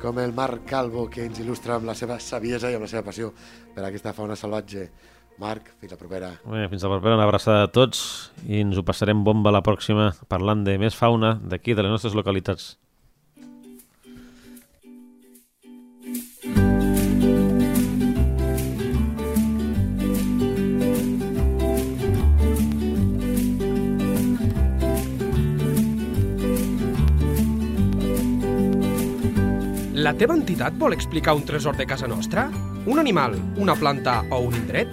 [0.00, 3.02] com el Marc Calvo, que ens il·lustra amb la seva saviesa i amb la seva
[3.04, 3.34] passió
[3.74, 4.90] per aquesta fauna salvatge.
[5.38, 6.30] Marc, fins la propera.
[6.46, 10.12] Bé, fins la propera, una abraçada a tots i ens ho passarem bomba la pròxima
[10.30, 12.74] parlant de més fauna d'aquí, de les nostres localitats.
[30.04, 32.50] La teva entitat vol explicar un tresor de casa nostra?
[32.84, 34.92] Un animal, una planta o un indret?